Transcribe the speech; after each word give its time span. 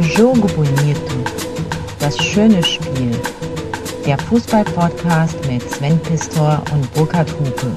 Jogo 0.00 0.46
Bonito. 0.48 1.00
Das 1.98 2.22
schöne 2.22 2.62
Spiel. 2.62 3.10
Der 4.04 4.18
Fußball-Podcast 4.18 5.36
mit 5.48 5.62
Sven 5.70 5.98
Pistor 6.00 6.62
und 6.72 6.92
Burkhard 6.92 7.32
Hupe. 7.32 7.72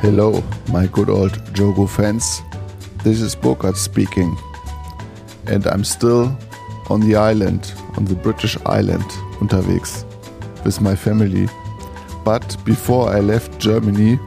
Hello, 0.00 0.42
my 0.72 0.88
good 0.88 1.10
old 1.10 1.38
Jogo 1.54 1.86
fans. 1.86 2.42
This 3.04 3.20
is 3.20 3.36
Burkhard 3.36 3.76
speaking. 3.76 4.36
And 5.46 5.66
I'm 5.66 5.84
still 5.84 6.34
on 6.88 7.00
the 7.02 7.16
island, 7.16 7.74
on 7.98 8.06
the 8.06 8.14
British 8.14 8.56
island, 8.64 9.04
unterwegs 9.40 10.06
with 10.64 10.80
my 10.80 10.96
family. 10.96 11.48
But 12.24 12.56
before 12.64 13.14
I 13.14 13.20
left 13.20 13.58
Germany, 13.58 14.18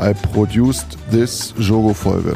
I 0.00 0.14
produced 0.14 0.96
this 1.10 1.52
Jogo-Folge. 1.58 2.34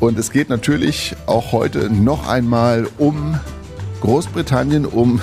Und 0.00 0.18
es 0.18 0.32
geht 0.32 0.48
natürlich 0.48 1.14
auch 1.26 1.52
heute 1.52 1.90
noch 1.90 2.26
einmal 2.26 2.88
um 2.98 3.38
Großbritannien, 4.00 4.84
um 4.84 5.20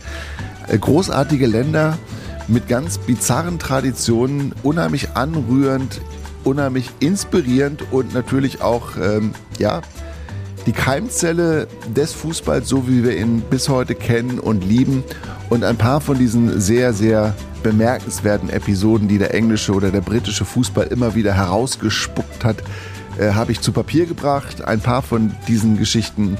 großartige 0.80 1.46
Länder 1.46 1.98
mit 2.46 2.68
ganz 2.68 2.98
bizarren 2.98 3.58
Traditionen, 3.58 4.54
unheimlich 4.62 5.16
anrührend, 5.16 6.00
unheimlich 6.44 6.90
inspirierend 7.00 7.84
und 7.90 8.14
natürlich 8.14 8.62
auch, 8.62 8.96
ähm, 8.96 9.32
ja, 9.58 9.80
die 10.66 10.72
Keimzelle 10.72 11.66
des 11.94 12.12
Fußballs, 12.12 12.68
so 12.68 12.88
wie 12.88 13.02
wir 13.02 13.16
ihn 13.16 13.42
bis 13.42 13.68
heute 13.68 13.94
kennen 13.94 14.38
und 14.38 14.64
lieben. 14.64 15.02
Und 15.50 15.64
ein 15.64 15.76
paar 15.76 16.00
von 16.00 16.18
diesen 16.18 16.60
sehr, 16.60 16.92
sehr 16.92 17.34
bemerkenswerten 17.62 18.50
Episoden, 18.50 19.08
die 19.08 19.18
der 19.18 19.34
englische 19.34 19.72
oder 19.72 19.90
der 19.90 20.00
britische 20.00 20.44
Fußball 20.44 20.86
immer 20.88 21.14
wieder 21.14 21.34
herausgespuckt 21.34 22.44
hat, 22.44 22.56
äh, 23.18 23.32
habe 23.32 23.52
ich 23.52 23.60
zu 23.60 23.72
Papier 23.72 24.06
gebracht. 24.06 24.64
Ein 24.64 24.80
paar 24.80 25.02
von 25.02 25.34
diesen 25.48 25.78
Geschichten, 25.78 26.36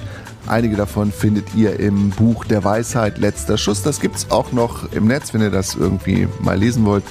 einige 0.46 0.76
davon 0.76 1.12
findet 1.12 1.54
ihr 1.54 1.78
im 1.78 2.10
Buch 2.10 2.44
Der 2.44 2.64
Weisheit 2.64 3.18
letzter 3.18 3.58
Schuss. 3.58 3.82
Das 3.82 4.00
gibt 4.00 4.16
es 4.16 4.30
auch 4.30 4.52
noch 4.52 4.92
im 4.92 5.06
Netz, 5.06 5.34
wenn 5.34 5.42
ihr 5.42 5.50
das 5.50 5.74
irgendwie 5.74 6.28
mal 6.40 6.58
lesen 6.58 6.84
wollt. 6.84 7.04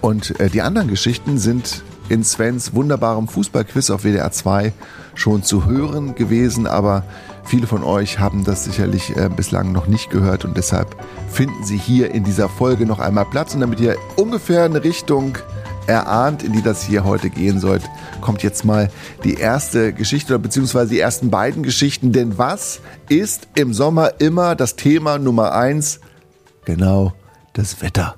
Und 0.00 0.38
äh, 0.40 0.48
die 0.48 0.62
anderen 0.62 0.88
Geschichten 0.88 1.38
sind 1.38 1.82
in 2.10 2.24
Svens 2.24 2.74
wunderbarem 2.74 3.28
Fußballquiz 3.28 3.90
auf 3.90 4.02
WDR 4.02 4.32
2 4.32 4.72
schon 5.14 5.42
zu 5.42 5.66
hören 5.66 6.14
gewesen, 6.14 6.66
aber 6.66 7.04
viele 7.44 7.66
von 7.66 7.84
euch 7.84 8.18
haben 8.18 8.44
das 8.44 8.64
sicherlich 8.64 9.16
äh, 9.16 9.28
bislang 9.34 9.72
noch 9.72 9.86
nicht 9.86 10.10
gehört 10.10 10.44
und 10.44 10.56
deshalb 10.56 10.96
finden 11.30 11.64
sie 11.64 11.78
hier 11.78 12.12
in 12.12 12.24
dieser 12.24 12.48
Folge 12.48 12.84
noch 12.86 12.98
einmal 12.98 13.26
Platz 13.26 13.54
und 13.54 13.60
damit 13.60 13.80
ihr 13.80 13.96
ungefähr 14.16 14.64
eine 14.64 14.82
Richtung 14.82 15.38
erahnt, 15.86 16.42
in 16.42 16.52
die 16.52 16.62
das 16.62 16.82
hier 16.82 17.04
heute 17.04 17.30
gehen 17.30 17.58
soll, 17.58 17.80
kommt 18.20 18.42
jetzt 18.42 18.64
mal 18.64 18.90
die 19.24 19.34
erste 19.34 19.92
Geschichte 19.92 20.34
oder 20.34 20.42
beziehungsweise 20.42 20.90
die 20.90 21.00
ersten 21.00 21.30
beiden 21.30 21.62
Geschichten. 21.62 22.12
Denn 22.12 22.38
was 22.38 22.80
ist 23.08 23.48
im 23.54 23.74
Sommer 23.74 24.20
immer 24.20 24.54
das 24.54 24.76
Thema 24.76 25.18
Nummer 25.18 25.52
eins? 25.52 26.00
Genau, 26.64 27.12
das 27.52 27.82
Wetter. 27.82 28.16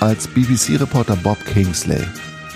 Als 0.00 0.28
BBC-Reporter 0.28 1.16
Bob 1.16 1.44
Kingsley 1.44 2.00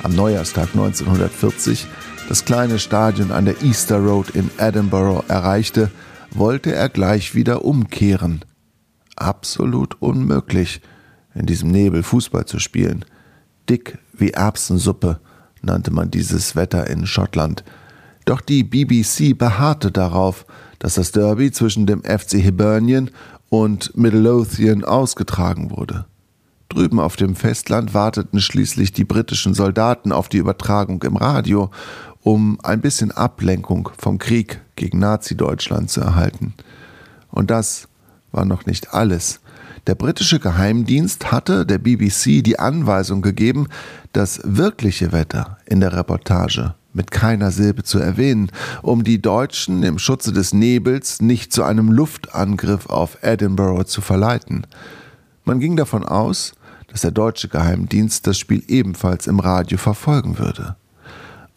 am 0.04 0.14
Neujahrstag 0.14 0.68
1940 0.74 1.88
das 2.28 2.44
kleine 2.44 2.78
Stadion 2.78 3.32
an 3.32 3.46
der 3.46 3.60
Easter 3.62 3.98
Road 3.98 4.30
in 4.30 4.48
Edinburgh 4.58 5.24
erreichte, 5.26 5.90
wollte 6.30 6.72
er 6.72 6.88
gleich 6.88 7.34
wieder 7.34 7.64
umkehren. 7.64 8.44
Absolut 9.16 10.00
unmöglich, 10.00 10.82
in 11.34 11.46
diesem 11.46 11.72
Nebel 11.72 12.04
Fußball 12.04 12.46
zu 12.46 12.60
spielen. 12.60 13.04
Dick 13.68 13.98
wie 14.12 14.30
Erbsensuppe 14.30 15.18
nannte 15.62 15.90
man 15.90 16.12
dieses 16.12 16.54
Wetter 16.54 16.88
in 16.88 17.06
Schottland. 17.06 17.64
Doch 18.24 18.40
die 18.40 18.62
BBC 18.62 19.36
beharrte 19.36 19.90
darauf, 19.90 20.46
dass 20.78 20.94
das 20.94 21.10
Derby 21.10 21.50
zwischen 21.50 21.86
dem 21.86 22.04
FC 22.04 22.34
Hibernian 22.34 23.10
und 23.48 23.96
Midlothian 23.96 24.84
ausgetragen 24.84 25.72
wurde. 25.72 26.06
Drüben 26.72 27.00
auf 27.00 27.16
dem 27.16 27.36
Festland 27.36 27.92
warteten 27.92 28.40
schließlich 28.40 28.92
die 28.92 29.04
britischen 29.04 29.52
Soldaten 29.52 30.10
auf 30.10 30.28
die 30.28 30.38
Übertragung 30.38 31.02
im 31.02 31.16
Radio, 31.16 31.70
um 32.22 32.58
ein 32.62 32.80
bisschen 32.80 33.10
Ablenkung 33.10 33.90
vom 33.98 34.18
Krieg 34.18 34.60
gegen 34.76 34.98
Nazi-Deutschland 34.98 35.90
zu 35.90 36.00
erhalten. 36.00 36.54
Und 37.30 37.50
das 37.50 37.88
war 38.30 38.44
noch 38.44 38.64
nicht 38.64 38.94
alles. 38.94 39.40
Der 39.86 39.94
britische 39.94 40.38
Geheimdienst 40.38 41.30
hatte 41.30 41.66
der 41.66 41.78
BBC 41.78 42.42
die 42.42 42.58
Anweisung 42.58 43.20
gegeben, 43.20 43.66
das 44.12 44.40
wirkliche 44.44 45.12
Wetter 45.12 45.58
in 45.66 45.80
der 45.80 45.92
Reportage 45.92 46.74
mit 46.94 47.10
keiner 47.10 47.50
Silbe 47.50 47.82
zu 47.82 47.98
erwähnen, 47.98 48.50
um 48.82 49.04
die 49.04 49.20
Deutschen 49.20 49.82
im 49.82 49.98
Schutze 49.98 50.32
des 50.32 50.52
Nebels 50.52 51.20
nicht 51.20 51.52
zu 51.52 51.62
einem 51.62 51.90
Luftangriff 51.90 52.86
auf 52.86 53.18
Edinburgh 53.22 53.84
zu 53.84 54.00
verleiten. 54.00 54.66
Man 55.44 55.58
ging 55.58 55.76
davon 55.76 56.04
aus, 56.04 56.54
dass 56.92 57.00
der 57.00 57.10
deutsche 57.10 57.48
Geheimdienst 57.48 58.26
das 58.26 58.38
Spiel 58.38 58.62
ebenfalls 58.68 59.26
im 59.26 59.40
Radio 59.40 59.78
verfolgen 59.78 60.38
würde. 60.38 60.76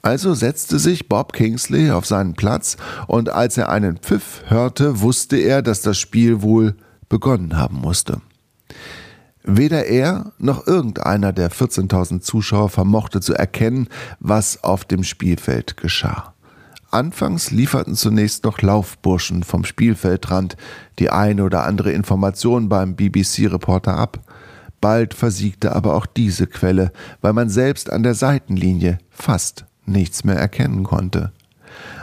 Also 0.01 0.33
setzte 0.33 0.79
sich 0.79 1.09
Bob 1.09 1.33
Kingsley 1.33 1.91
auf 1.91 2.05
seinen 2.05 2.33
Platz 2.33 2.77
und 3.07 3.29
als 3.29 3.57
er 3.57 3.69
einen 3.69 3.97
Pfiff 3.97 4.43
hörte, 4.47 5.01
wusste 5.01 5.37
er, 5.37 5.61
dass 5.61 5.81
das 5.81 5.97
Spiel 5.97 6.41
wohl 6.41 6.75
begonnen 7.09 7.57
haben 7.57 7.77
musste. 7.77 8.21
Weder 9.43 9.85
er 9.85 10.31
noch 10.39 10.65
irgendeiner 10.65 11.33
der 11.33 11.51
14.000 11.51 12.21
Zuschauer 12.21 12.69
vermochte 12.69 13.19
zu 13.19 13.33
erkennen, 13.33 13.89
was 14.19 14.63
auf 14.63 14.85
dem 14.85 15.03
Spielfeld 15.03 15.77
geschah. 15.77 16.33
Anfangs 16.89 17.51
lieferten 17.51 17.95
zunächst 17.95 18.43
noch 18.43 18.61
Laufburschen 18.61 19.43
vom 19.43 19.65
Spielfeldrand 19.65 20.55
die 20.97 21.09
eine 21.09 21.43
oder 21.43 21.65
andere 21.65 21.91
Information 21.91 22.69
beim 22.69 22.95
BBC-Reporter 22.95 23.97
ab. 23.97 24.19
Bald 24.85 25.15
versiegte 25.15 25.75
aber 25.75 25.95
auch 25.95 26.05
diese 26.05 26.45
Quelle, 26.45 26.91
weil 27.21 27.33
man 27.33 27.49
selbst 27.49 27.89
an 27.89 28.03
der 28.03 28.13
Seitenlinie 28.13 28.99
fast 29.09 29.65
nichts 29.87 30.23
mehr 30.23 30.35
erkennen 30.35 30.83
konnte. 30.83 31.31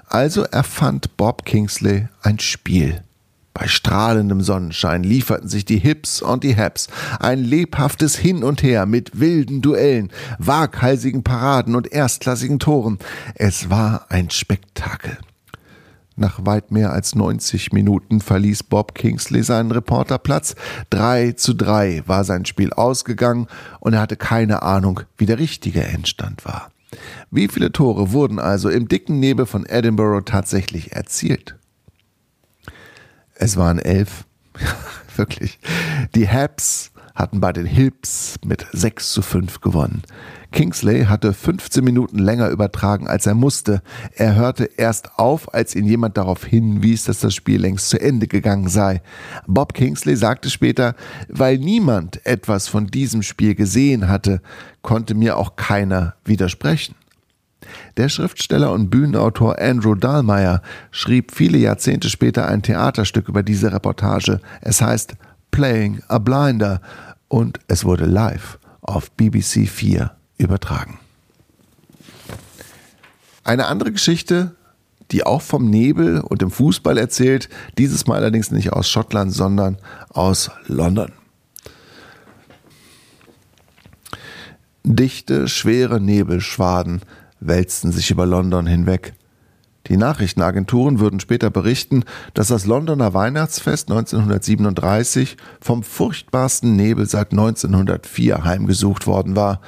Also 0.09 0.43
erfand 0.43 1.17
Bob 1.17 1.45
Kingsley 1.45 2.09
ein 2.23 2.41
Spiel. 2.41 3.05
Bei 3.55 3.69
strahlendem 3.69 4.41
Sonnenschein 4.41 5.05
lieferten 5.05 5.49
sich 5.49 5.65
die 5.65 5.79
Hips 5.79 6.23
und 6.23 6.43
die 6.43 6.57
Haps 6.57 6.89
ein 7.21 7.39
lebhaftes 7.39 8.17
Hin 8.17 8.43
und 8.43 8.65
Her 8.65 8.85
mit 8.87 9.21
wilden 9.21 9.63
Duellen, 9.63 10.11
waghalsigen 10.41 11.23
Paraden 11.23 11.77
und 11.77 11.93
erstklassigen 11.93 12.59
Toren. 12.59 12.99
Es 13.37 13.71
war 13.71 14.07
ein 14.09 14.29
Spektakel. 14.31 15.19
Nach 16.17 16.45
weit 16.45 16.71
mehr 16.71 16.93
als 16.93 17.15
90 17.15 17.73
Minuten 17.73 18.21
verließ 18.21 18.65
Bob 18.65 18.95
Kingsley 18.95 19.43
seinen 19.43 19.71
Reporterplatz. 19.71 20.55
3 20.91 21.33
zu 21.33 21.55
3 21.55 22.03
war 22.07 22.25
sein 22.25 22.45
Spiel 22.45 22.73
ausgegangen 22.73 23.47
und 23.81 23.95
er 23.95 24.01
hatte 24.01 24.17
keine 24.17 24.63
Ahnung, 24.63 25.01
wie 25.17 25.27
der 25.27 25.39
richtige 25.39 25.83
Endstand 25.83 26.45
war. 26.45 26.71
Wie 27.31 27.49
viele 27.49 27.73
Tore 27.73 28.13
wurden 28.13 28.39
also 28.39 28.69
im 28.69 28.89
dicken 28.89 29.19
Nebel 29.21 29.47
von 29.47 29.65
Edinburgh 29.65 30.25
tatsächlich 30.25 30.93
erzielt? 30.93 31.57
Es 33.35 33.57
waren 33.57 33.79
elf. 33.79 34.27
Wirklich. 35.17 35.59
Die 36.15 36.29
Habs 36.29 36.91
hatten 37.15 37.41
bei 37.41 37.53
den 37.53 37.67
Hips 37.67 38.37
mit 38.45 38.67
6 38.73 39.13
zu 39.13 39.23
5 39.23 39.61
gewonnen. 39.61 40.03
Kingsley 40.53 41.07
hatte 41.07 41.33
15 41.33 41.83
Minuten 41.83 42.19
länger 42.19 42.49
übertragen, 42.49 43.09
als 43.09 43.27
er 43.27 43.35
musste. 43.35 43.83
Er 44.15 44.35
hörte 44.35 44.65
erst 44.77 45.19
auf, 45.19 45.53
als 45.53 45.75
ihn 45.75 45.87
jemand 45.87 46.17
darauf 46.17 46.45
hinwies, 46.45 47.05
dass 47.05 47.21
das 47.21 47.35
Spiel 47.35 47.61
längst 47.61 47.89
zu 47.89 48.01
Ende 48.01 48.29
gegangen 48.29 48.69
sei. 48.69 49.03
Bob 49.47 49.75
Kingsley 49.75 50.15
sagte 50.17 50.51
später, 50.51 50.95
weil 51.29 51.59
niemand 51.59 52.25
etwas 52.25 52.69
von 52.69 52.87
diesem 52.87 53.23
Spiel 53.23 53.55
gesehen 53.55 54.09
hatte, 54.09 54.41
konnte 54.83 55.15
mir 55.15 55.37
auch 55.37 55.57
keiner 55.57 56.15
widersprechen. 56.25 56.95
Der 57.97 58.09
Schriftsteller 58.09 58.73
und 58.73 58.91
Bühnenautor 58.91 59.59
Andrew 59.59 59.95
Dahlmeier 59.95 60.63
schrieb 60.91 61.33
viele 61.33 61.59
Jahrzehnte 61.59 62.11
später 62.11 62.47
ein 62.47 62.63
Theaterstück 62.63 63.29
über 63.29 63.43
diese 63.43 63.73
Reportage. 63.73 64.41
Es 64.61 64.83
heißt 64.83 65.15
Playing 65.51 66.03
a 66.09 66.19
Blinder 66.19 66.81
und 67.29 67.61
es 67.69 67.85
wurde 67.85 68.07
live 68.07 68.59
auf 68.83 69.11
BBC 69.13 69.69
4 69.69 70.13
übertragen. 70.39 70.99
Eine 73.45 73.67
andere 73.67 73.93
Geschichte, 73.93 74.55
die 75.11 75.25
auch 75.25 75.43
vom 75.43 75.69
Nebel 75.69 76.21
und 76.21 76.43
dem 76.43 76.51
Fußball 76.51 76.97
erzählt, 76.97 77.49
dieses 77.79 78.07
Mal 78.07 78.17
allerdings 78.17 78.51
nicht 78.51 78.73
aus 78.73 78.89
Schottland, 78.89 79.33
sondern 79.33 79.79
aus 80.11 80.51
London. 80.67 81.13
Dichte, 84.85 85.49
schwere 85.49 86.01
Nebelschwaden 86.01 87.03
wälzten 87.41 87.93
sich 87.93 88.11
über 88.11 88.27
London 88.27 88.67
hinweg. 88.67 89.15
Die 89.89 89.97
Nachrichtenagenturen 89.97 91.01
würden 91.01 91.21
später 91.21 91.51
berichten, 91.51 92.05
dass 92.35 92.49
das 92.49 92.67
Londoner 92.67 93.15
Weihnachtsfest 93.15 93.91
1937 93.91 95.37
vom 95.61 95.83
furchtbarsten 95.83 96.77
Nebel 96.77 97.07
seit 97.07 97.33
1904 97.33 98.45
heimgesucht 98.45 99.07
worden 99.07 99.35
war. 99.35 99.61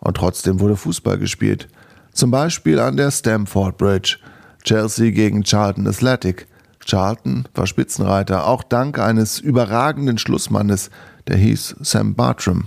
Und 0.00 0.16
trotzdem 0.16 0.60
wurde 0.60 0.76
Fußball 0.76 1.18
gespielt. 1.18 1.68
Zum 2.12 2.30
Beispiel 2.30 2.78
an 2.78 2.96
der 2.96 3.10
Stamford 3.10 3.78
Bridge. 3.78 4.18
Chelsea 4.64 5.10
gegen 5.10 5.42
Charlton 5.44 5.86
Athletic. 5.86 6.46
Charlton 6.84 7.46
war 7.54 7.66
Spitzenreiter, 7.66 8.46
auch 8.46 8.62
dank 8.62 8.98
eines 8.98 9.38
überragenden 9.38 10.18
Schlussmannes, 10.18 10.90
der 11.28 11.36
hieß 11.36 11.76
Sam 11.80 12.14
Bartram. 12.14 12.66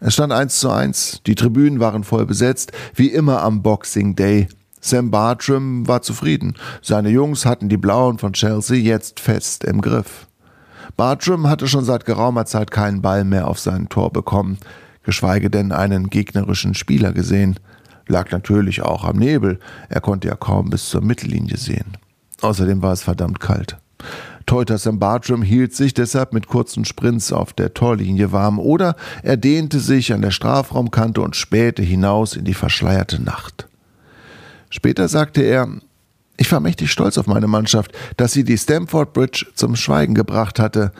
Es 0.00 0.14
stand 0.14 0.32
1 0.32 0.60
zu 0.60 0.70
1, 0.70 1.22
die 1.26 1.34
Tribünen 1.34 1.80
waren 1.80 2.04
voll 2.04 2.26
besetzt, 2.26 2.72
wie 2.94 3.08
immer 3.08 3.42
am 3.42 3.62
Boxing 3.62 4.14
Day. 4.14 4.48
Sam 4.80 5.10
Bartram 5.10 5.88
war 5.88 6.02
zufrieden. 6.02 6.54
Seine 6.82 7.08
Jungs 7.08 7.46
hatten 7.46 7.70
die 7.70 7.78
Blauen 7.78 8.18
von 8.18 8.34
Chelsea 8.34 8.76
jetzt 8.76 9.18
fest 9.18 9.64
im 9.64 9.80
Griff. 9.80 10.26
Bartram 10.96 11.48
hatte 11.48 11.66
schon 11.66 11.84
seit 11.84 12.04
geraumer 12.04 12.44
Zeit 12.44 12.70
keinen 12.70 13.00
Ball 13.00 13.24
mehr 13.24 13.48
auf 13.48 13.58
sein 13.58 13.88
Tor 13.88 14.12
bekommen, 14.12 14.58
geschweige 15.04 15.50
denn 15.50 15.72
einen 15.72 16.10
gegnerischen 16.10 16.74
Spieler 16.74 17.12
gesehen. 17.12 17.60
Lag 18.06 18.30
natürlich 18.30 18.82
auch 18.82 19.04
am 19.04 19.16
Nebel, 19.16 19.58
er 19.88 20.00
konnte 20.00 20.28
ja 20.28 20.34
kaum 20.34 20.70
bis 20.70 20.88
zur 20.88 21.02
Mittellinie 21.02 21.56
sehen. 21.56 21.96
Außerdem 22.40 22.82
war 22.82 22.92
es 22.92 23.02
verdammt 23.02 23.40
kalt. 23.40 23.78
Teuter 24.46 24.76
Sam 24.76 24.98
Bartram 24.98 25.42
hielt 25.42 25.74
sich 25.74 25.94
deshalb 25.94 26.34
mit 26.34 26.48
kurzen 26.48 26.84
Sprints 26.84 27.32
auf 27.32 27.54
der 27.54 27.72
Torlinie 27.72 28.32
warm 28.32 28.58
oder 28.58 28.96
er 29.22 29.38
dehnte 29.38 29.80
sich 29.80 30.12
an 30.12 30.20
der 30.20 30.32
Strafraumkante 30.32 31.22
und 31.22 31.34
spähte 31.34 31.82
hinaus 31.82 32.36
in 32.36 32.44
die 32.44 32.52
verschleierte 32.52 33.22
Nacht. 33.22 33.68
Später 34.68 35.08
sagte 35.08 35.40
er, 35.40 35.68
ich 36.36 36.50
war 36.50 36.60
mächtig 36.60 36.90
stolz 36.90 37.16
auf 37.16 37.26
meine 37.26 37.46
Mannschaft, 37.46 37.92
dass 38.16 38.32
sie 38.32 38.44
die 38.44 38.58
Stamford 38.58 39.12
Bridge 39.12 39.46
zum 39.54 39.76
Schweigen 39.76 40.14
gebracht 40.14 40.58
hatte. 40.58 40.92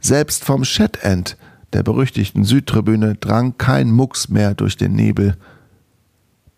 Selbst 0.00 0.44
vom 0.44 0.64
Shed 0.64 1.02
End, 1.02 1.36
der 1.72 1.82
berüchtigten 1.82 2.44
Südtribüne, 2.44 3.14
drang 3.14 3.56
kein 3.58 3.90
Mucks 3.90 4.28
mehr 4.28 4.54
durch 4.54 4.76
den 4.76 4.94
Nebel. 4.94 5.36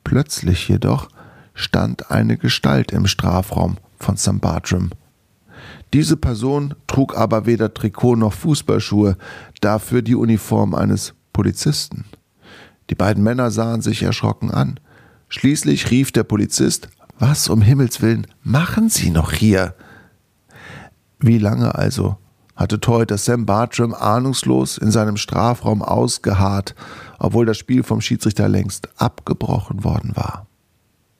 Plötzlich 0.02 0.68
jedoch 0.68 1.08
stand 1.54 2.10
eine 2.10 2.36
Gestalt 2.36 2.92
im 2.92 3.06
Strafraum 3.06 3.76
von 3.98 4.16
St. 4.16 4.40
Bartram. 4.40 4.90
Diese 5.92 6.16
Person 6.16 6.74
trug 6.86 7.16
aber 7.16 7.46
weder 7.46 7.72
Trikot 7.72 8.16
noch 8.16 8.32
Fußballschuhe, 8.32 9.16
dafür 9.60 10.02
die 10.02 10.16
Uniform 10.16 10.74
eines 10.74 11.14
Polizisten. 11.32 12.04
Die 12.90 12.94
beiden 12.94 13.22
Männer 13.22 13.50
sahen 13.50 13.80
sich 13.80 14.02
erschrocken 14.02 14.50
an. 14.50 14.80
Schließlich 15.28 15.90
rief 15.90 16.12
der 16.12 16.24
Polizist, 16.24 16.88
was 17.18 17.48
um 17.48 17.62
Himmels 17.62 18.02
willen 18.02 18.26
machen 18.42 18.88
Sie 18.88 19.10
noch 19.10 19.32
hier? 19.32 19.74
Wie 21.20 21.38
lange 21.38 21.74
also 21.74 22.18
hatte 22.56 22.80
Torhüter 22.80 23.18
Sam 23.18 23.46
Bartram 23.46 23.94
ahnungslos 23.94 24.78
in 24.78 24.90
seinem 24.90 25.16
Strafraum 25.16 25.82
ausgeharrt, 25.82 26.74
obwohl 27.18 27.46
das 27.46 27.58
Spiel 27.58 27.82
vom 27.82 28.00
Schiedsrichter 28.00 28.48
längst 28.48 28.88
abgebrochen 28.96 29.84
worden 29.84 30.12
war? 30.14 30.46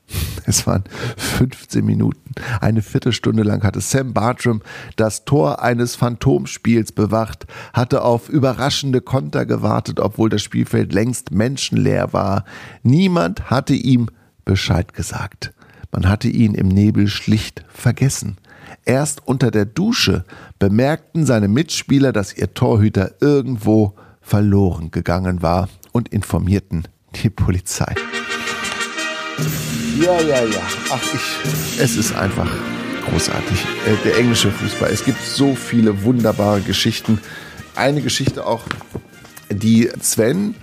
Es 0.47 0.67
waren 0.67 0.85
15 1.17 1.85
Minuten. 1.85 2.35
Eine 2.61 2.83
Viertelstunde 2.83 3.43
lang 3.43 3.63
hatte 3.63 3.81
Sam 3.81 4.13
Bartram 4.13 4.63
das 4.97 5.25
Tor 5.25 5.63
eines 5.63 5.97
Phantomspiels 5.97 6.93
bewacht, 6.93 7.47
hatte 7.73 8.03
auf 8.03 8.29
überraschende 8.29 9.01
Konter 9.01 9.47
gewartet, 9.47 10.01
obwohl 10.01 10.29
das 10.29 10.43
Spielfeld 10.43 10.93
längst 10.93 11.31
menschenleer 11.31 12.13
war. 12.13 12.45
Niemand 12.83 13.51
hatte 13.51 13.75
ihm 13.75 14.09
Bescheid 14.45 14.93
gesagt. 14.93 15.53
Man 15.91 16.09
hatte 16.09 16.29
ihn 16.29 16.55
im 16.55 16.69
Nebel 16.69 17.09
schlicht 17.09 17.65
vergessen. 17.69 18.37
Erst 18.85 19.27
unter 19.27 19.51
der 19.51 19.65
Dusche 19.65 20.25
bemerkten 20.59 21.25
seine 21.25 21.49
Mitspieler, 21.49 22.13
dass 22.13 22.37
ihr 22.37 22.53
Torhüter 22.53 23.13
irgendwo 23.21 23.95
verloren 24.21 24.91
gegangen 24.91 25.41
war 25.43 25.69
und 25.93 26.09
informierten 26.09 26.87
die 27.23 27.31
Polizei. 27.31 27.95
Ja, 30.01 30.21
ja, 30.21 30.45
ja. 30.45 30.61
Ach, 30.91 31.03
ich. 31.15 31.81
Es 31.81 31.97
ist 31.97 32.15
einfach 32.15 32.51
großartig. 33.09 33.65
Äh, 33.87 33.97
der 34.05 34.19
englische 34.19 34.51
Fußball. 34.51 34.91
Es 34.91 35.05
gibt 35.05 35.21
so 35.23 35.55
viele 35.55 36.03
wunderbare 36.03 36.61
Geschichten. 36.61 37.21
Eine 37.77 38.03
Geschichte 38.03 38.47
auch, 38.47 38.63
die 39.51 39.91
Sven 40.01 40.55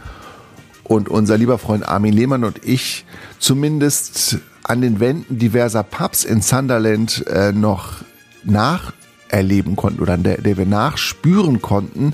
und 0.83 1.09
unser 1.09 1.37
lieber 1.37 1.57
Freund 1.57 1.87
Armin 1.87 2.13
Lehmann 2.13 2.43
und 2.43 2.65
ich 2.65 3.05
zumindest 3.39 4.39
an 4.63 4.81
den 4.81 4.99
Wänden 4.99 5.39
diverser 5.39 5.83
Pubs 5.83 6.23
in 6.23 6.41
Sunderland 6.41 7.25
äh, 7.27 7.51
noch 7.51 8.03
nacherleben 8.43 9.75
konnten 9.75 10.01
oder 10.01 10.17
der, 10.17 10.41
der 10.41 10.57
wir 10.57 10.65
nachspüren 10.65 11.61
konnten. 11.61 12.13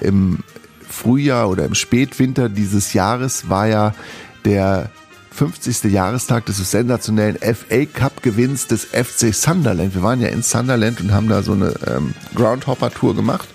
Im 0.00 0.40
Frühjahr 0.88 1.48
oder 1.48 1.64
im 1.64 1.74
Spätwinter 1.74 2.48
dieses 2.48 2.92
Jahres 2.92 3.48
war 3.48 3.66
ja 3.66 3.94
der 4.44 4.90
50. 5.34 5.92
Jahrestag 5.92 6.46
des 6.46 6.58
sensationellen 6.70 7.36
FA 7.38 7.86
Cup 7.92 8.22
Gewinns 8.22 8.68
des 8.68 8.84
FC 8.84 9.34
Sunderland. 9.34 9.94
Wir 9.94 10.02
waren 10.02 10.20
ja 10.20 10.28
in 10.28 10.42
Sunderland 10.42 11.00
und 11.00 11.12
haben 11.12 11.28
da 11.28 11.42
so 11.42 11.52
eine 11.52 11.74
ähm, 11.88 12.14
Groundhopper 12.36 12.90
Tour 12.90 13.16
gemacht. 13.16 13.48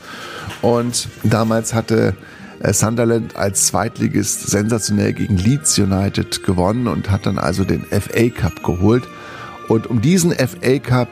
Und 0.62 1.08
damals 1.24 1.74
hatte 1.74 2.16
äh, 2.60 2.74
Sunderland 2.74 3.38
als 3.38 3.68
Zweitligist 3.68 4.50
sensationell 4.50 5.14
gegen 5.14 5.38
Leeds 5.38 5.80
United 5.80 6.44
gewonnen 6.44 6.88
und 6.88 7.10
hat 7.10 7.26
dann 7.26 7.38
also 7.38 7.64
den 7.64 7.84
FA 7.84 8.30
Cup 8.30 8.62
geholt. 8.62 9.08
Und 9.70 9.88
um 9.88 10.02
diesen 10.02 10.34
FA 10.34 10.80
Cup 10.80 11.08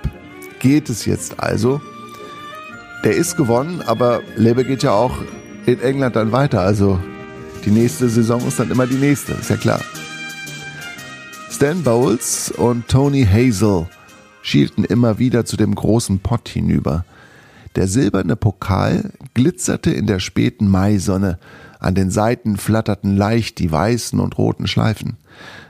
geht 0.60 0.90
es 0.90 1.06
jetzt 1.06 1.40
also. 1.40 1.82
Der 3.04 3.16
ist 3.16 3.38
gewonnen, 3.38 3.82
aber 3.86 4.22
Labour 4.36 4.64
geht 4.64 4.84
ja 4.84 4.92
auch 4.92 5.18
in 5.66 5.80
England 5.82 6.16
dann 6.16 6.32
weiter. 6.32 6.62
Also 6.62 7.00
die 7.66 7.72
nächste 7.72 8.10
Saison 8.10 8.46
ist 8.48 8.60
dann 8.60 8.72
immer 8.72 8.88
die 8.88 8.96
nächste, 8.96 9.34
ist 9.34 9.50
ja 9.50 9.58
klar. 9.58 9.82
Stan 11.50 11.84
Bowles 11.84 12.52
und 12.52 12.88
Tony 12.88 13.26
Hazel 13.26 13.88
schielten 14.42 14.84
immer 14.84 15.20
wieder 15.20 15.46
zu 15.46 15.58
dem 15.58 15.76
großen 15.76 16.20
Pott 16.20 16.50
hinüber. 16.50 17.04
Der 17.76 17.88
silberne 17.88 18.36
Pokal 18.36 19.12
glitzerte 19.34 19.92
in 19.92 20.08
der 20.08 20.20
späten 20.20 20.68
Maisonne, 20.68 21.38
an 21.80 21.96
den 21.96 22.10
Seiten 22.10 22.58
flatterten 22.58 23.18
leicht 23.18 23.60
die 23.60 23.72
weißen 23.72 24.20
und 24.20 24.38
roten 24.38 24.68
Schleifen. 24.68 25.18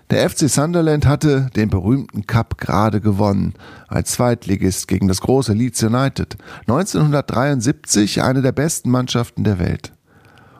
Der 0.09 0.29
FC 0.29 0.49
Sunderland 0.49 1.05
hatte 1.05 1.49
den 1.55 1.69
berühmten 1.69 2.25
Cup 2.25 2.57
gerade 2.57 3.01
gewonnen, 3.01 3.53
als 3.89 4.13
Zweitligist 4.13 4.87
gegen 4.87 5.09
das 5.09 5.19
große 5.19 5.51
Leeds 5.51 5.83
United. 5.83 6.37
1973 6.61 8.23
eine 8.23 8.41
der 8.41 8.53
besten 8.53 8.89
Mannschaften 8.89 9.43
der 9.43 9.59
Welt. 9.59 9.91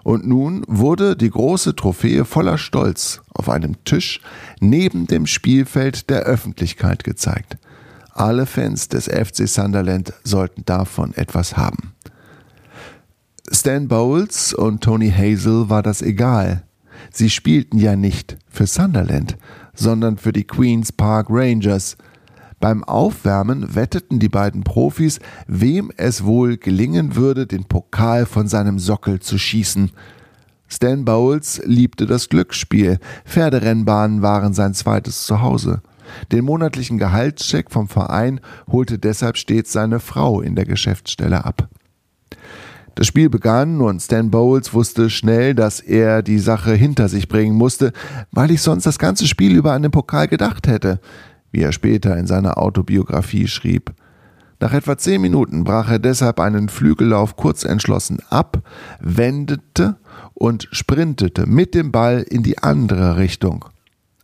Und 0.04 0.28
nun 0.28 0.64
wurde 0.68 1.16
die 1.16 1.30
große 1.30 1.76
Trophäe 1.76 2.26
voller 2.26 2.58
Stolz 2.58 3.22
auf 3.34 3.50
einem 3.50 3.84
Tisch 3.86 4.22
neben 4.60 5.08
dem 5.08 5.26
Spielfeld 5.26 6.10
der 6.10 6.24
Öffentlichkeit 6.24 7.06
gezeigt. 7.06 7.58
Alle 8.12 8.46
Fans 8.48 8.90
des 8.90 9.06
FC 9.06 9.48
Sunderland 9.48 10.12
sollten 10.24 10.66
davon 10.66 11.14
etwas 11.14 11.56
haben. 11.56 11.94
Stan 13.50 13.88
Bowles 13.88 14.54
und 14.54 14.82
Tony 14.82 15.10
Hazel 15.10 15.70
war 15.70 15.84
das 15.84 16.02
egal. 16.02 16.67
Sie 17.12 17.30
spielten 17.30 17.78
ja 17.78 17.96
nicht 17.96 18.38
für 18.48 18.68
Sunderland, 18.68 19.38
sondern 19.74 20.18
für 20.18 20.34
die 20.34 20.46
Queen's 20.46 20.92
Park 20.92 21.28
Rangers, 21.30 21.98
beim 22.60 22.84
Aufwärmen 22.84 23.76
wetteten 23.76 24.18
die 24.18 24.30
beiden 24.30 24.64
Profis, 24.64 25.20
wem 25.46 25.92
es 25.96 26.24
wohl 26.24 26.58
gelingen 26.58 27.16
würde, 27.16 27.46
den 27.46 27.66
Pokal 27.66 28.26
von 28.26 28.48
seinem 28.48 28.80
Sockel 28.80 29.20
zu 29.20 29.38
schießen. 29.38 29.92
Stan 30.68 31.06
Bowles 31.06 31.62
liebte 31.66 32.08
das 32.08 32.30
Glücksspiel. 32.30 33.00
Pferderennbahnen 33.26 34.24
waren 34.24 34.54
sein 34.54 34.74
zweites 34.74 35.26
Zuhause. 35.26 35.82
Den 36.32 36.46
monatlichen 36.46 36.98
Gehaltscheck 36.98 37.70
vom 37.70 37.88
Verein 37.88 38.40
holte 38.72 38.98
deshalb 38.98 39.38
stets 39.38 39.72
seine 39.72 40.00
Frau 40.00 40.42
in 40.42 40.56
der 40.56 40.66
Geschäftsstelle 40.66 41.46
ab. 41.46 41.70
Das 42.98 43.08
Spiel 43.08 43.30
begann 43.30 43.80
und 43.80 44.02
Stan 44.02 44.30
Bowles 44.30 44.74
wusste 44.74 45.10
schnell, 45.10 45.56
dass 45.56 45.80
er 45.80 46.22
die 46.22 46.40
Sache 46.40 46.74
hinter 46.74 47.08
sich 47.08 47.30
bringen 47.30 47.56
musste, 47.56 47.94
weil 48.32 48.52
ich 48.52 48.62
sonst 48.62 48.86
das 48.86 49.00
ganze 49.00 49.28
Spiel 49.28 49.56
über 49.56 49.72
an 49.72 49.84
den 49.84 49.92
Pokal 49.92 50.28
gedacht 50.28 50.68
hätte 50.68 51.00
wie 51.52 51.62
er 51.62 51.72
später 51.72 52.18
in 52.18 52.28
seiner 52.28 52.58
Autobiografie 52.58 53.48
schrieb. 53.48 53.94
Nach 54.60 54.74
etwa 54.74 54.98
zehn 54.98 55.22
Minuten 55.22 55.64
brach 55.64 55.90
er 55.90 56.00
deshalb 56.00 56.40
einen 56.40 56.70
Flügellauf 56.70 57.36
kurz 57.36 57.64
entschlossen 57.64 58.20
ab, 58.30 58.64
wendete 59.00 59.98
und 60.34 60.68
sprintete 60.72 61.46
mit 61.46 61.76
dem 61.76 61.92
Ball 61.92 62.22
in 62.22 62.42
die 62.44 62.58
andere 62.58 63.18
Richtung. 63.18 63.66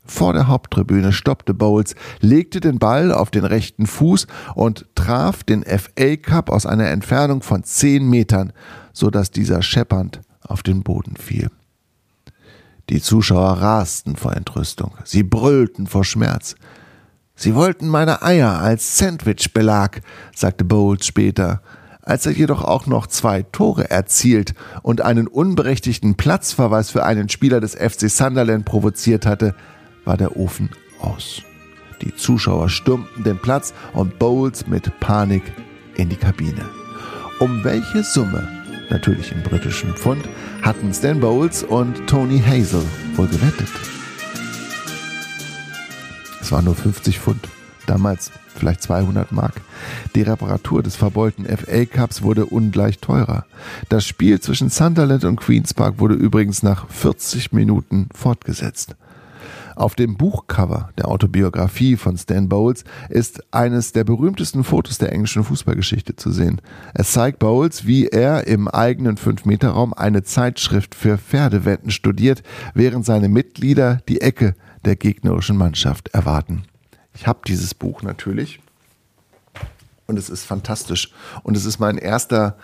Vor 0.05 0.33
der 0.33 0.47
Haupttribüne 0.47 1.13
stoppte 1.13 1.53
Bowles, 1.53 1.95
legte 2.19 2.59
den 2.59 2.77
Ball 2.77 3.11
auf 3.11 3.31
den 3.31 3.45
rechten 3.45 3.85
Fuß 3.85 4.27
und 4.53 4.85
traf 4.95 5.43
den 5.43 5.63
FA 5.63 6.17
Cup 6.17 6.49
aus 6.49 6.65
einer 6.65 6.89
Entfernung 6.89 7.41
von 7.41 7.63
zehn 7.63 8.09
Metern, 8.09 8.51
so 8.91 9.09
dass 9.09 9.31
dieser 9.31 9.61
scheppernd 9.61 10.21
auf 10.41 10.61
den 10.61 10.83
Boden 10.83 11.15
fiel. 11.15 11.49
Die 12.89 13.01
Zuschauer 13.01 13.53
rasten 13.61 14.17
vor 14.17 14.35
Entrüstung, 14.35 14.91
sie 15.05 15.23
brüllten 15.23 15.87
vor 15.87 16.03
Schmerz. 16.03 16.55
Sie 17.35 17.55
wollten 17.55 17.87
meine 17.87 18.21
Eier 18.21 18.59
als 18.59 18.97
Sandwichbelag, 18.97 20.01
sagte 20.35 20.65
Bowles 20.65 21.05
später. 21.05 21.61
Als 22.01 22.25
er 22.25 22.33
jedoch 22.33 22.61
auch 22.61 22.85
noch 22.85 23.07
zwei 23.07 23.43
Tore 23.43 23.89
erzielt 23.89 24.53
und 24.81 24.99
einen 24.99 25.27
unberechtigten 25.27 26.15
Platzverweis 26.15 26.91
für 26.91 27.05
einen 27.05 27.29
Spieler 27.29 27.61
des 27.61 27.75
FC 27.75 28.09
Sunderland 28.09 28.65
provoziert 28.65 29.25
hatte, 29.25 29.55
war 30.05 30.17
der 30.17 30.37
Ofen 30.37 30.69
aus. 30.99 31.41
Die 32.01 32.15
Zuschauer 32.15 32.69
stürmten 32.69 33.23
den 33.23 33.39
Platz 33.39 33.73
und 33.93 34.19
Bowles 34.19 34.67
mit 34.67 34.99
Panik 34.99 35.43
in 35.95 36.09
die 36.09 36.15
Kabine. 36.15 36.65
Um 37.39 37.63
welche 37.63 38.03
Summe, 38.03 38.47
natürlich 38.89 39.31
im 39.31 39.41
britischen 39.43 39.93
Pfund, 39.95 40.27
hatten 40.61 40.93
Stan 40.93 41.19
Bowles 41.19 41.63
und 41.63 42.07
Tony 42.07 42.39
Hazel 42.39 42.83
wohl 43.15 43.27
gewettet? 43.27 43.69
Es 46.41 46.51
waren 46.51 46.65
nur 46.65 46.75
50 46.75 47.19
Pfund. 47.19 47.47
Damals 47.85 48.31
vielleicht 48.55 48.81
200 48.81 49.31
Mark. 49.31 49.61
Die 50.15 50.21
Reparatur 50.21 50.83
des 50.83 50.95
verbeulten 50.95 51.45
FA 51.45 51.85
Cups 51.85 52.21
wurde 52.21 52.45
ungleich 52.45 52.99
teurer. 52.99 53.45
Das 53.89 54.05
Spiel 54.05 54.39
zwischen 54.39 54.69
Sunderland 54.69 55.25
und 55.25 55.37
Queen's 55.37 55.73
Park 55.73 55.99
wurde 55.99 56.15
übrigens 56.15 56.63
nach 56.63 56.89
40 56.89 57.51
Minuten 57.51 58.07
fortgesetzt. 58.13 58.95
Auf 59.75 59.95
dem 59.95 60.17
Buchcover 60.17 60.89
der 60.97 61.07
Autobiografie 61.07 61.95
von 61.95 62.17
Stan 62.17 62.49
Bowles 62.49 62.83
ist 63.09 63.43
eines 63.53 63.91
der 63.91 64.03
berühmtesten 64.03 64.63
Fotos 64.63 64.97
der 64.97 65.11
englischen 65.11 65.43
Fußballgeschichte 65.43 66.15
zu 66.15 66.31
sehen. 66.31 66.61
Es 66.93 67.11
zeigt 67.11 67.39
Bowles, 67.39 67.85
wie 67.85 68.07
er 68.07 68.47
im 68.47 68.67
eigenen 68.67 69.17
5-Meter-Raum 69.17 69.93
eine 69.93 70.23
Zeitschrift 70.23 70.95
für 70.95 71.17
Pferdewetten 71.17 71.91
studiert, 71.91 72.43
während 72.73 73.05
seine 73.05 73.29
Mitglieder 73.29 73.99
die 74.07 74.21
Ecke 74.21 74.55
der 74.85 74.95
gegnerischen 74.95 75.57
Mannschaft 75.57 76.09
erwarten. 76.09 76.63
Ich 77.13 77.27
habe 77.27 77.39
dieses 77.47 77.73
Buch 77.73 78.01
natürlich 78.01 78.59
und 80.07 80.17
es 80.17 80.29
ist 80.29 80.45
fantastisch. 80.45 81.11
Und 81.43 81.57
es 81.57 81.65
ist 81.65 81.79
mein 81.79 81.97
erster 81.97 82.57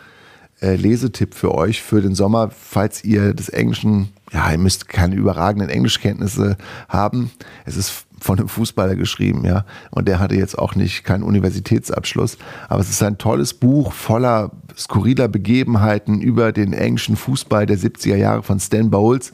äh, 0.62 0.76
Lesetipp 0.76 1.34
für 1.34 1.54
euch 1.56 1.82
für 1.82 2.02
den 2.02 2.16
Sommer, 2.16 2.52
falls 2.52 3.04
ihr 3.04 3.34
des 3.34 3.50
Englischen, 3.50 4.10
ja, 4.32 4.52
ihr 4.52 4.58
müsst 4.58 4.88
keine 4.88 5.16
überragenden 5.16 5.70
Englischkenntnisse 5.70 6.58
haben. 6.88 7.32
Es 7.66 7.78
ist 7.78 8.06
von 8.20 8.38
einem 8.38 8.48
Fußballer 8.48 8.96
geschrieben, 8.96 9.46
ja. 9.46 9.66
Und 9.92 10.08
der 10.08 10.20
hatte 10.20 10.36
jetzt 10.36 10.58
auch 10.58 10.76
nicht 10.76 11.04
keinen 11.04 11.24
Universitätsabschluss. 11.24 12.38
Aber 12.68 12.82
es 12.82 12.90
ist 12.90 13.02
ein 13.02 13.18
tolles 13.18 13.54
Buch 13.54 13.94
voller 13.94 14.52
skurriler 14.78 15.28
Begebenheiten 15.28 16.22
über 16.22 16.52
den 16.52 16.74
englischen 16.74 17.16
Fußball 17.16 17.66
der 17.66 17.78
70er 17.78 18.16
Jahre 18.16 18.44
von 18.44 18.60
Stan 18.60 18.90
Bowles. 18.90 19.32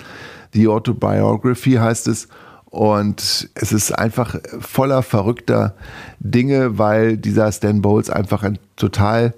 The 0.54 0.68
Autobiography 0.68 1.74
heißt 1.74 2.08
es. 2.08 2.28
Und 2.66 3.50
es 3.56 3.72
ist 3.72 3.92
einfach 3.98 4.36
voller 4.60 5.02
verrückter 5.02 5.76
Dinge, 6.20 6.78
weil 6.78 7.18
dieser 7.18 7.52
Stan 7.52 7.82
Bowles 7.82 8.10
einfach 8.10 8.44
ein 8.44 8.60
total 8.76 9.34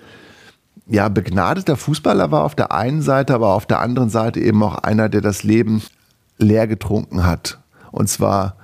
ja, 0.90 1.10
begnadeter 1.10 1.76
Fußballer 1.76 2.32
war 2.32 2.44
auf 2.44 2.56
der 2.56 2.72
einen 2.72 3.02
Seite, 3.02 3.34
aber 3.34 3.54
auf 3.54 3.66
der 3.66 3.80
anderen 3.80 4.10
Seite 4.10 4.40
eben 4.40 4.64
auch 4.64 4.78
einer, 4.78 5.10
der 5.10 5.22
das 5.22 5.44
Leben 5.44 5.82
leer 6.38 6.68
getrunken 6.68 7.26
hat. 7.26 7.60
Und 7.92 8.08
zwar 8.08 8.56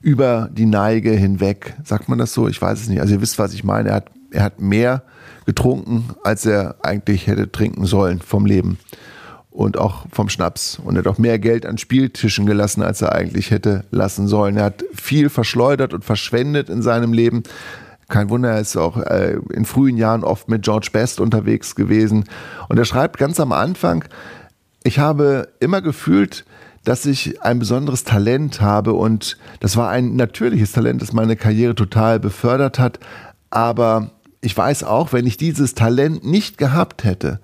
über 0.00 0.48
die 0.52 0.66
Neige 0.66 1.10
hinweg. 1.10 1.74
Sagt 1.84 2.08
man 2.08 2.18
das 2.18 2.32
so? 2.32 2.48
Ich 2.48 2.60
weiß 2.62 2.80
es 2.80 2.88
nicht. 2.88 3.00
Also 3.00 3.14
ihr 3.14 3.20
wisst, 3.20 3.38
was 3.38 3.52
ich 3.52 3.64
meine. 3.64 3.90
Er 3.90 3.94
hat, 3.96 4.10
er 4.30 4.42
hat 4.42 4.60
mehr 4.60 5.02
getrunken, 5.44 6.10
als 6.22 6.46
er 6.46 6.76
eigentlich 6.82 7.26
hätte 7.26 7.50
trinken 7.50 7.86
sollen 7.86 8.20
vom 8.20 8.46
Leben 8.46 8.78
und 9.50 9.78
auch 9.78 10.06
vom 10.12 10.28
Schnaps. 10.28 10.78
Und 10.82 10.96
er 10.96 11.00
hat 11.00 11.06
auch 11.06 11.18
mehr 11.18 11.38
Geld 11.38 11.66
an 11.66 11.78
Spieltischen 11.78 12.46
gelassen, 12.46 12.82
als 12.82 13.02
er 13.02 13.12
eigentlich 13.12 13.50
hätte 13.50 13.84
lassen 13.90 14.28
sollen. 14.28 14.56
Er 14.56 14.64
hat 14.64 14.84
viel 14.94 15.28
verschleudert 15.28 15.92
und 15.94 16.04
verschwendet 16.04 16.68
in 16.68 16.82
seinem 16.82 17.12
Leben. 17.12 17.42
Kein 18.08 18.30
Wunder, 18.30 18.50
er 18.50 18.60
ist 18.60 18.76
auch 18.76 18.98
äh, 18.98 19.38
in 19.52 19.64
frühen 19.64 19.96
Jahren 19.96 20.22
oft 20.22 20.48
mit 20.48 20.62
George 20.62 20.90
Best 20.92 21.20
unterwegs 21.20 21.74
gewesen. 21.74 22.24
Und 22.68 22.78
er 22.78 22.84
schreibt 22.84 23.18
ganz 23.18 23.40
am 23.40 23.52
Anfang, 23.52 24.04
ich 24.84 24.98
habe 25.00 25.48
immer 25.58 25.82
gefühlt, 25.82 26.44
dass 26.84 27.04
ich 27.04 27.42
ein 27.42 27.58
besonderes 27.58 28.04
Talent 28.04 28.60
habe 28.60 28.92
und 28.92 29.36
das 29.58 29.76
war 29.76 29.90
ein 29.90 30.14
natürliches 30.14 30.70
Talent, 30.70 31.02
das 31.02 31.12
meine 31.12 31.34
Karriere 31.34 31.74
total 31.74 32.20
befördert 32.20 32.78
hat. 32.78 33.00
Aber 33.50 34.12
ich 34.40 34.56
weiß 34.56 34.84
auch, 34.84 35.12
wenn 35.12 35.26
ich 35.26 35.36
dieses 35.36 35.74
Talent 35.74 36.24
nicht 36.24 36.58
gehabt 36.58 37.02
hätte, 37.02 37.40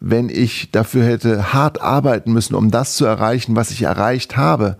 wenn 0.00 0.28
ich 0.28 0.70
dafür 0.70 1.04
hätte 1.04 1.54
hart 1.54 1.80
arbeiten 1.80 2.32
müssen, 2.32 2.54
um 2.54 2.70
das 2.70 2.96
zu 2.96 3.06
erreichen, 3.06 3.56
was 3.56 3.70
ich 3.70 3.82
erreicht 3.82 4.36
habe, 4.36 4.76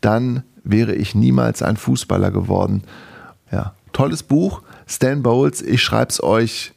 dann 0.00 0.44
wäre 0.62 0.94
ich 0.94 1.16
niemals 1.16 1.62
ein 1.62 1.76
Fußballer 1.76 2.30
geworden. 2.30 2.84
Ja, 3.50 3.74
tolles 3.96 4.22
Buch, 4.22 4.62
Stan 4.86 5.22
Bowles. 5.22 5.62
Ich 5.62 5.82
schreibe 5.82 6.10
es 6.10 6.22
euch 6.22 6.74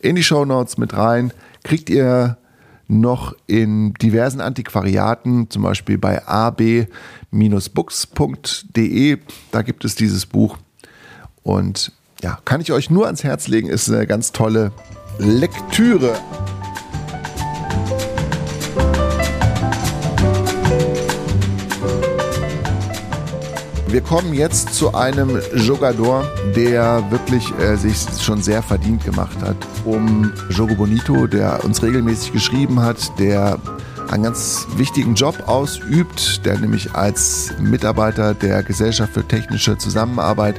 in 0.00 0.14
die 0.14 0.22
Show 0.22 0.44
Notes 0.44 0.78
mit 0.78 0.96
rein. 0.96 1.32
Kriegt 1.64 1.90
ihr 1.90 2.36
noch 2.86 3.34
in 3.48 3.94
diversen 3.94 4.40
Antiquariaten, 4.40 5.50
zum 5.50 5.62
Beispiel 5.64 5.98
bei 5.98 6.24
ab-books.de. 6.24 6.78
Da 9.50 9.62
gibt 9.62 9.84
es 9.84 9.96
dieses 9.96 10.24
Buch. 10.26 10.56
Und 11.42 11.90
ja, 12.22 12.38
kann 12.44 12.60
ich 12.60 12.70
euch 12.70 12.90
nur 12.90 13.06
ans 13.06 13.24
Herz 13.24 13.48
legen, 13.48 13.68
ist 13.68 13.88
eine 13.88 14.06
ganz 14.06 14.30
tolle 14.30 14.70
Lektüre. 15.18 16.14
Wir 23.92 24.00
kommen 24.00 24.32
jetzt 24.32 24.72
zu 24.72 24.94
einem 24.94 25.38
Jogador, 25.54 26.24
der 26.56 27.10
wirklich 27.10 27.52
äh, 27.58 27.76
sich 27.76 27.98
schon 28.22 28.40
sehr 28.40 28.62
verdient 28.62 29.04
gemacht 29.04 29.36
hat. 29.42 29.56
Um 29.84 30.32
Jogo 30.48 30.74
Bonito, 30.76 31.26
der 31.26 31.62
uns 31.62 31.82
regelmäßig 31.82 32.32
geschrieben 32.32 32.80
hat, 32.80 33.12
der 33.18 33.58
einen 34.10 34.22
ganz 34.22 34.66
wichtigen 34.78 35.14
Job 35.14 35.46
ausübt, 35.46 36.40
der 36.46 36.58
nämlich 36.58 36.94
als 36.94 37.52
Mitarbeiter 37.60 38.32
der 38.32 38.62
Gesellschaft 38.62 39.12
für 39.12 39.28
technische 39.28 39.76
Zusammenarbeit 39.76 40.56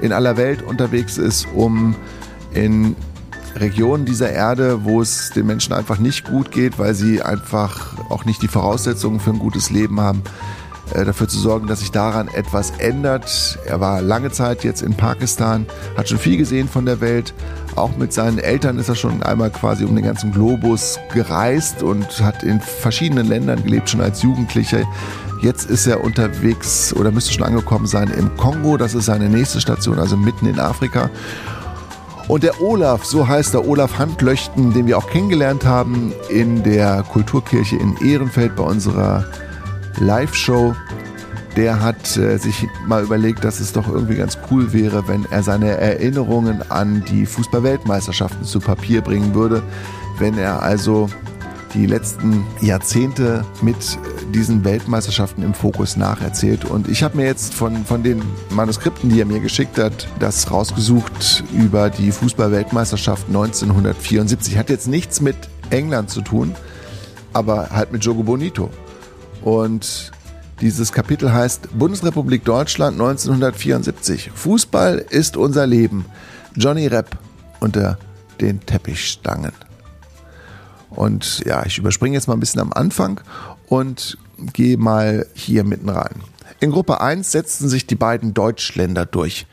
in 0.00 0.12
aller 0.12 0.36
Welt 0.36 0.62
unterwegs 0.62 1.18
ist, 1.18 1.48
um 1.52 1.96
in 2.54 2.94
Regionen 3.56 4.04
dieser 4.04 4.30
Erde, 4.30 4.84
wo 4.84 5.02
es 5.02 5.30
den 5.30 5.46
Menschen 5.46 5.72
einfach 5.72 5.98
nicht 5.98 6.22
gut 6.22 6.52
geht, 6.52 6.78
weil 6.78 6.94
sie 6.94 7.22
einfach 7.22 7.98
auch 8.08 8.24
nicht 8.24 8.40
die 8.40 8.46
Voraussetzungen 8.48 9.18
für 9.18 9.30
ein 9.30 9.40
gutes 9.40 9.70
Leben 9.70 10.00
haben, 10.00 10.22
dafür 10.94 11.28
zu 11.28 11.38
sorgen, 11.38 11.66
dass 11.66 11.80
sich 11.80 11.90
daran 11.90 12.28
etwas 12.28 12.72
ändert. 12.78 13.58
Er 13.66 13.80
war 13.80 14.02
lange 14.02 14.30
Zeit 14.30 14.64
jetzt 14.64 14.82
in 14.82 14.94
Pakistan, 14.94 15.66
hat 15.96 16.08
schon 16.08 16.18
viel 16.18 16.36
gesehen 16.36 16.68
von 16.68 16.86
der 16.86 17.00
Welt. 17.00 17.34
Auch 17.76 17.96
mit 17.96 18.12
seinen 18.12 18.38
Eltern 18.38 18.78
ist 18.78 18.88
er 18.88 18.94
schon 18.94 19.22
einmal 19.22 19.50
quasi 19.50 19.84
um 19.84 19.94
den 19.94 20.04
ganzen 20.04 20.32
Globus 20.32 20.98
gereist 21.12 21.82
und 21.82 22.20
hat 22.20 22.42
in 22.42 22.60
verschiedenen 22.60 23.28
Ländern 23.28 23.62
gelebt, 23.62 23.90
schon 23.90 24.00
als 24.00 24.22
Jugendlicher. 24.22 24.82
Jetzt 25.40 25.70
ist 25.70 25.86
er 25.86 26.02
unterwegs 26.02 26.92
oder 26.92 27.12
müsste 27.12 27.32
schon 27.32 27.44
angekommen 27.44 27.86
sein 27.86 28.08
im 28.08 28.36
Kongo. 28.36 28.76
Das 28.76 28.94
ist 28.94 29.04
seine 29.04 29.28
nächste 29.28 29.60
Station, 29.60 29.98
also 29.98 30.16
mitten 30.16 30.46
in 30.46 30.58
Afrika. 30.58 31.10
Und 32.28 32.42
der 32.42 32.60
Olaf, 32.60 33.04
so 33.06 33.26
heißt 33.26 33.54
der 33.54 33.66
Olaf 33.66 33.98
Handlöchten, 33.98 34.74
den 34.74 34.86
wir 34.86 34.98
auch 34.98 35.08
kennengelernt 35.08 35.64
haben 35.64 36.12
in 36.28 36.62
der 36.62 37.02
Kulturkirche 37.04 37.76
in 37.76 37.96
Ehrenfeld 38.04 38.54
bei 38.54 38.64
unserer 38.64 39.24
Live-Show. 40.00 40.74
Der 41.56 41.82
hat 41.82 42.16
äh, 42.16 42.36
sich 42.38 42.66
mal 42.86 43.02
überlegt, 43.02 43.44
dass 43.44 43.60
es 43.60 43.72
doch 43.72 43.88
irgendwie 43.88 44.16
ganz 44.16 44.38
cool 44.50 44.72
wäre, 44.72 45.08
wenn 45.08 45.24
er 45.30 45.42
seine 45.42 45.70
Erinnerungen 45.70 46.62
an 46.70 47.04
die 47.08 47.26
Fußball-Weltmeisterschaften 47.26 48.44
zu 48.44 48.60
Papier 48.60 49.00
bringen 49.00 49.34
würde. 49.34 49.62
Wenn 50.18 50.38
er 50.38 50.62
also 50.62 51.08
die 51.74 51.86
letzten 51.86 52.44
Jahrzehnte 52.60 53.44
mit 53.62 53.76
diesen 54.32 54.64
Weltmeisterschaften 54.64 55.42
im 55.42 55.54
Fokus 55.54 55.96
nacherzählt. 55.96 56.64
Und 56.64 56.88
ich 56.88 57.02
habe 57.02 57.16
mir 57.16 57.26
jetzt 57.26 57.54
von, 57.54 57.84
von 57.84 58.02
den 58.02 58.22
Manuskripten, 58.50 59.10
die 59.10 59.20
er 59.20 59.26
mir 59.26 59.40
geschickt 59.40 59.78
hat, 59.78 60.08
das 60.18 60.50
rausgesucht 60.50 61.44
über 61.52 61.90
die 61.90 62.12
Fußball-Weltmeisterschaft 62.12 63.26
1974. 63.28 64.56
Hat 64.56 64.70
jetzt 64.70 64.88
nichts 64.88 65.20
mit 65.20 65.36
England 65.70 66.10
zu 66.10 66.20
tun, 66.20 66.54
aber 67.32 67.70
halt 67.70 67.92
mit 67.92 68.04
Jogo 68.04 68.22
Bonito. 68.22 68.70
Und 69.42 70.12
dieses 70.60 70.92
Kapitel 70.92 71.32
heißt 71.32 71.78
Bundesrepublik 71.78 72.44
Deutschland 72.44 73.00
1974. 73.00 74.30
Fußball 74.34 74.98
ist 75.10 75.36
unser 75.36 75.66
Leben. 75.66 76.06
Johnny 76.56 76.86
Repp 76.86 77.16
unter 77.60 77.98
den 78.40 78.60
Teppichstangen. 78.64 79.52
Und 80.90 81.44
ja, 81.44 81.64
ich 81.64 81.78
überspringe 81.78 82.16
jetzt 82.16 82.26
mal 82.26 82.34
ein 82.34 82.40
bisschen 82.40 82.60
am 82.60 82.72
Anfang 82.72 83.20
und 83.68 84.18
gehe 84.52 84.76
mal 84.76 85.26
hier 85.34 85.64
mitten 85.64 85.88
rein. 85.88 86.22
In 86.60 86.72
Gruppe 86.72 87.00
1 87.00 87.30
setzten 87.30 87.68
sich 87.68 87.86
die 87.86 87.94
beiden 87.94 88.34
Deutschländer 88.34 89.06
durch. 89.06 89.46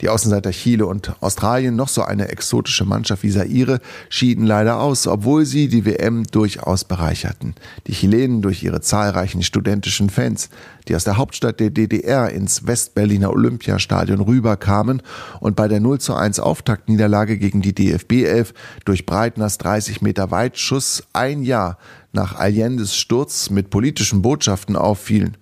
Die 0.00 0.08
Außenseiter 0.08 0.50
Chile 0.50 0.86
und 0.86 1.14
Australien, 1.20 1.76
noch 1.76 1.88
so 1.88 2.02
eine 2.02 2.28
exotische 2.28 2.84
Mannschaft 2.84 3.22
wie 3.22 3.30
Zaire, 3.30 3.80
schieden 4.08 4.46
leider 4.46 4.80
aus, 4.80 5.06
obwohl 5.06 5.46
sie 5.46 5.68
die 5.68 5.84
WM 5.84 6.24
durchaus 6.24 6.84
bereicherten. 6.84 7.54
Die 7.86 7.92
Chilenen 7.92 8.42
durch 8.42 8.62
ihre 8.62 8.80
zahlreichen 8.80 9.42
studentischen 9.42 10.10
Fans, 10.10 10.50
die 10.88 10.96
aus 10.96 11.04
der 11.04 11.16
Hauptstadt 11.16 11.60
der 11.60 11.70
DDR 11.70 12.30
ins 12.30 12.66
Westberliner 12.66 13.30
Olympiastadion 13.30 14.20
rüberkamen 14.20 15.02
und 15.40 15.56
bei 15.56 15.68
der 15.68 15.80
0 15.80 16.00
zu 16.00 16.14
1 16.14 16.40
Auftaktniederlage 16.40 17.38
gegen 17.38 17.62
die 17.62 17.74
DFB 17.74 18.24
11 18.24 18.54
durch 18.84 19.06
Breitners 19.06 19.58
30 19.58 20.02
Meter 20.02 20.30
Weitschuss 20.30 21.04
ein 21.12 21.42
Jahr 21.42 21.78
nach 22.12 22.36
Allendes 22.36 22.96
Sturz 22.96 23.50
mit 23.50 23.70
politischen 23.70 24.22
Botschaften 24.22 24.76
auffielen. 24.76 25.36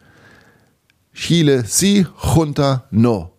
Chile, 1.14 1.64
si, 1.66 2.06
junta, 2.34 2.84
no. 2.90 3.31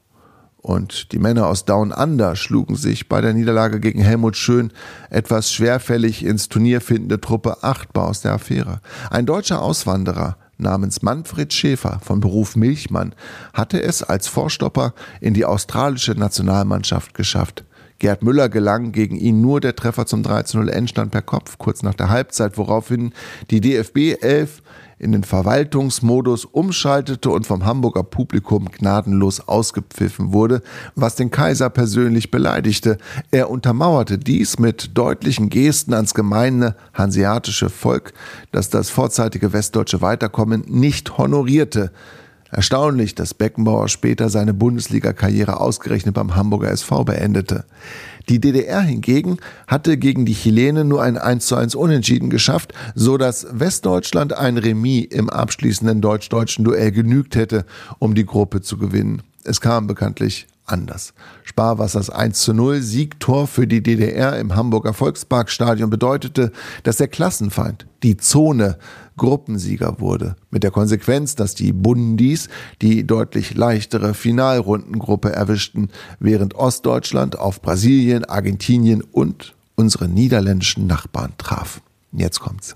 Und 0.64 1.12
die 1.12 1.20
Männer 1.20 1.48
aus 1.48 1.66
Down 1.66 1.92
Under 1.92 2.38
schlugen 2.38 2.78
sich 2.78 3.10
bei 3.10 3.20
der 3.20 3.34
Niederlage 3.34 3.82
gegen 3.82 4.00
Helmut 4.00 4.38
Schön 4.38 4.72
etwas 5.10 5.52
schwerfällig 5.52 6.24
ins 6.24 6.48
Turnier 6.48 6.80
findende 6.80 7.20
Truppe 7.20 7.64
achtbar 7.64 8.08
aus 8.08 8.22
der 8.22 8.32
Affäre. 8.32 8.80
Ein 9.10 9.26
deutscher 9.26 9.62
Auswanderer 9.62 10.38
namens 10.58 11.02
Manfred 11.02 11.52
Schäfer 11.52 12.00
von 12.02 12.22
Beruf 12.22 12.56
Milchmann 12.56 13.14
hatte 13.54 13.84
es 13.84 14.04
als 14.04 14.30
Vorstopper 14.30 14.94
in 15.20 15.34
die 15.34 15.44
australische 15.44 16.14
Nationalmannschaft 16.14 17.14
geschafft. 17.14 17.66
Gerd 18.04 18.22
Müller 18.22 18.50
gelang 18.50 18.92
gegen 18.92 19.16
ihn 19.16 19.40
nur 19.40 19.62
der 19.62 19.78
Treffer 19.78 20.06
zum 20.06 20.24
13-0 20.24 20.68
Endstand 20.68 21.12
per 21.12 21.22
Kopf 21.22 21.58
kurz 21.58 21.84
nach 21.84 21.94
der 21.94 22.10
Halbzeit, 22.10 22.58
woraufhin 22.58 23.14
die 23.50 23.62
DFB 23.62 24.22
11 24.22 24.62
in 25.00 25.14
den 25.14 25.24
Verwaltungsmodus 25.24 26.44
umschaltete 26.44 27.30
und 27.30 27.48
vom 27.48 27.66
Hamburger 27.66 28.04
Publikum 28.04 28.70
gnadenlos 28.70 29.48
ausgepfiffen 29.48 30.34
wurde, 30.34 30.62
was 30.96 31.16
den 31.16 31.32
Kaiser 31.32 31.70
persönlich 31.70 32.30
beleidigte. 32.30 32.98
Er 33.32 33.50
untermauerte 33.50 34.18
dies 34.18 34.60
mit 34.60 34.98
deutlichen 34.98 35.48
Gesten 35.48 35.94
ans 35.94 36.14
gemeine 36.14 36.76
hanseatische 36.94 37.70
Volk, 37.70 38.12
das 38.52 38.70
das 38.70 38.90
vorzeitige 38.90 39.54
westdeutsche 39.54 40.02
Weiterkommen 40.02 40.66
nicht 40.68 41.18
honorierte. 41.18 41.94
Erstaunlich, 42.54 43.16
dass 43.16 43.34
Beckenbauer 43.34 43.90
später 43.90 44.30
seine 44.30 44.54
Bundesliga-Karriere 44.54 45.60
ausgerechnet 45.60 46.14
beim 46.14 46.36
Hamburger 46.36 46.70
SV 46.70 47.04
beendete. 47.04 47.66
Die 48.30 48.40
DDR 48.40 48.82
hingegen 48.82 49.38
hatte 49.66 49.98
gegen 49.98 50.24
die 50.28 50.36
Chilenen 50.36 50.88
nur 50.88 51.02
ein 51.02 51.18
1 51.18 51.48
zu 51.48 51.56
1 51.56 51.74
Unentschieden 51.74 52.30
geschafft, 52.30 52.72
so 52.94 53.18
dass 53.18 53.48
Westdeutschland 53.50 54.34
ein 54.34 54.60
Remis 54.60 55.08
im 55.10 55.32
abschließenden 55.32 56.00
deutsch-deutschen 56.00 56.64
Duell 56.64 56.92
genügt 56.92 57.36
hätte, 57.36 57.66
um 57.98 58.14
die 58.14 58.26
Gruppe 58.26 58.62
zu 58.62 58.78
gewinnen. 58.78 59.24
Es 59.44 59.60
kam 59.60 59.88
bekanntlich 59.88 60.46
anders. 60.66 61.14
Sparwassers 61.44 62.12
1 62.12 62.40
zu 62.40 62.54
0 62.54 62.82
Siegtor 62.82 63.48
für 63.48 63.66
die 63.66 63.82
DDR 63.82 64.38
im 64.38 64.56
Hamburger 64.56 64.94
Volksparkstadion 64.94 65.90
bedeutete, 65.90 66.52
dass 66.84 66.98
der 66.98 67.08
Klassenfeind, 67.08 67.88
die 68.04 68.18
Zone, 68.18 68.78
Gruppensieger 69.18 70.00
wurde. 70.00 70.36
Mit 70.50 70.64
der 70.64 70.72
Konsequenz, 70.72 71.36
dass 71.36 71.56
die 71.56 71.74
Bundis 71.74 72.50
die 72.82 73.06
deutlich 73.06 73.56
leichtere 73.56 74.14
Finalrundengruppe 74.14 75.32
erwischten, 75.32 75.90
während 76.20 76.56
Ostdeutschland 76.56 77.38
auf 77.38 77.62
Brasilien, 77.62 78.26
Argentinien 78.26 79.02
und 79.02 79.56
unsere 79.76 80.08
niederländischen 80.08 80.88
Nachbarn 80.88 81.34
traf. 81.38 81.82
Jetzt 82.12 82.40
kommt's. 82.40 82.76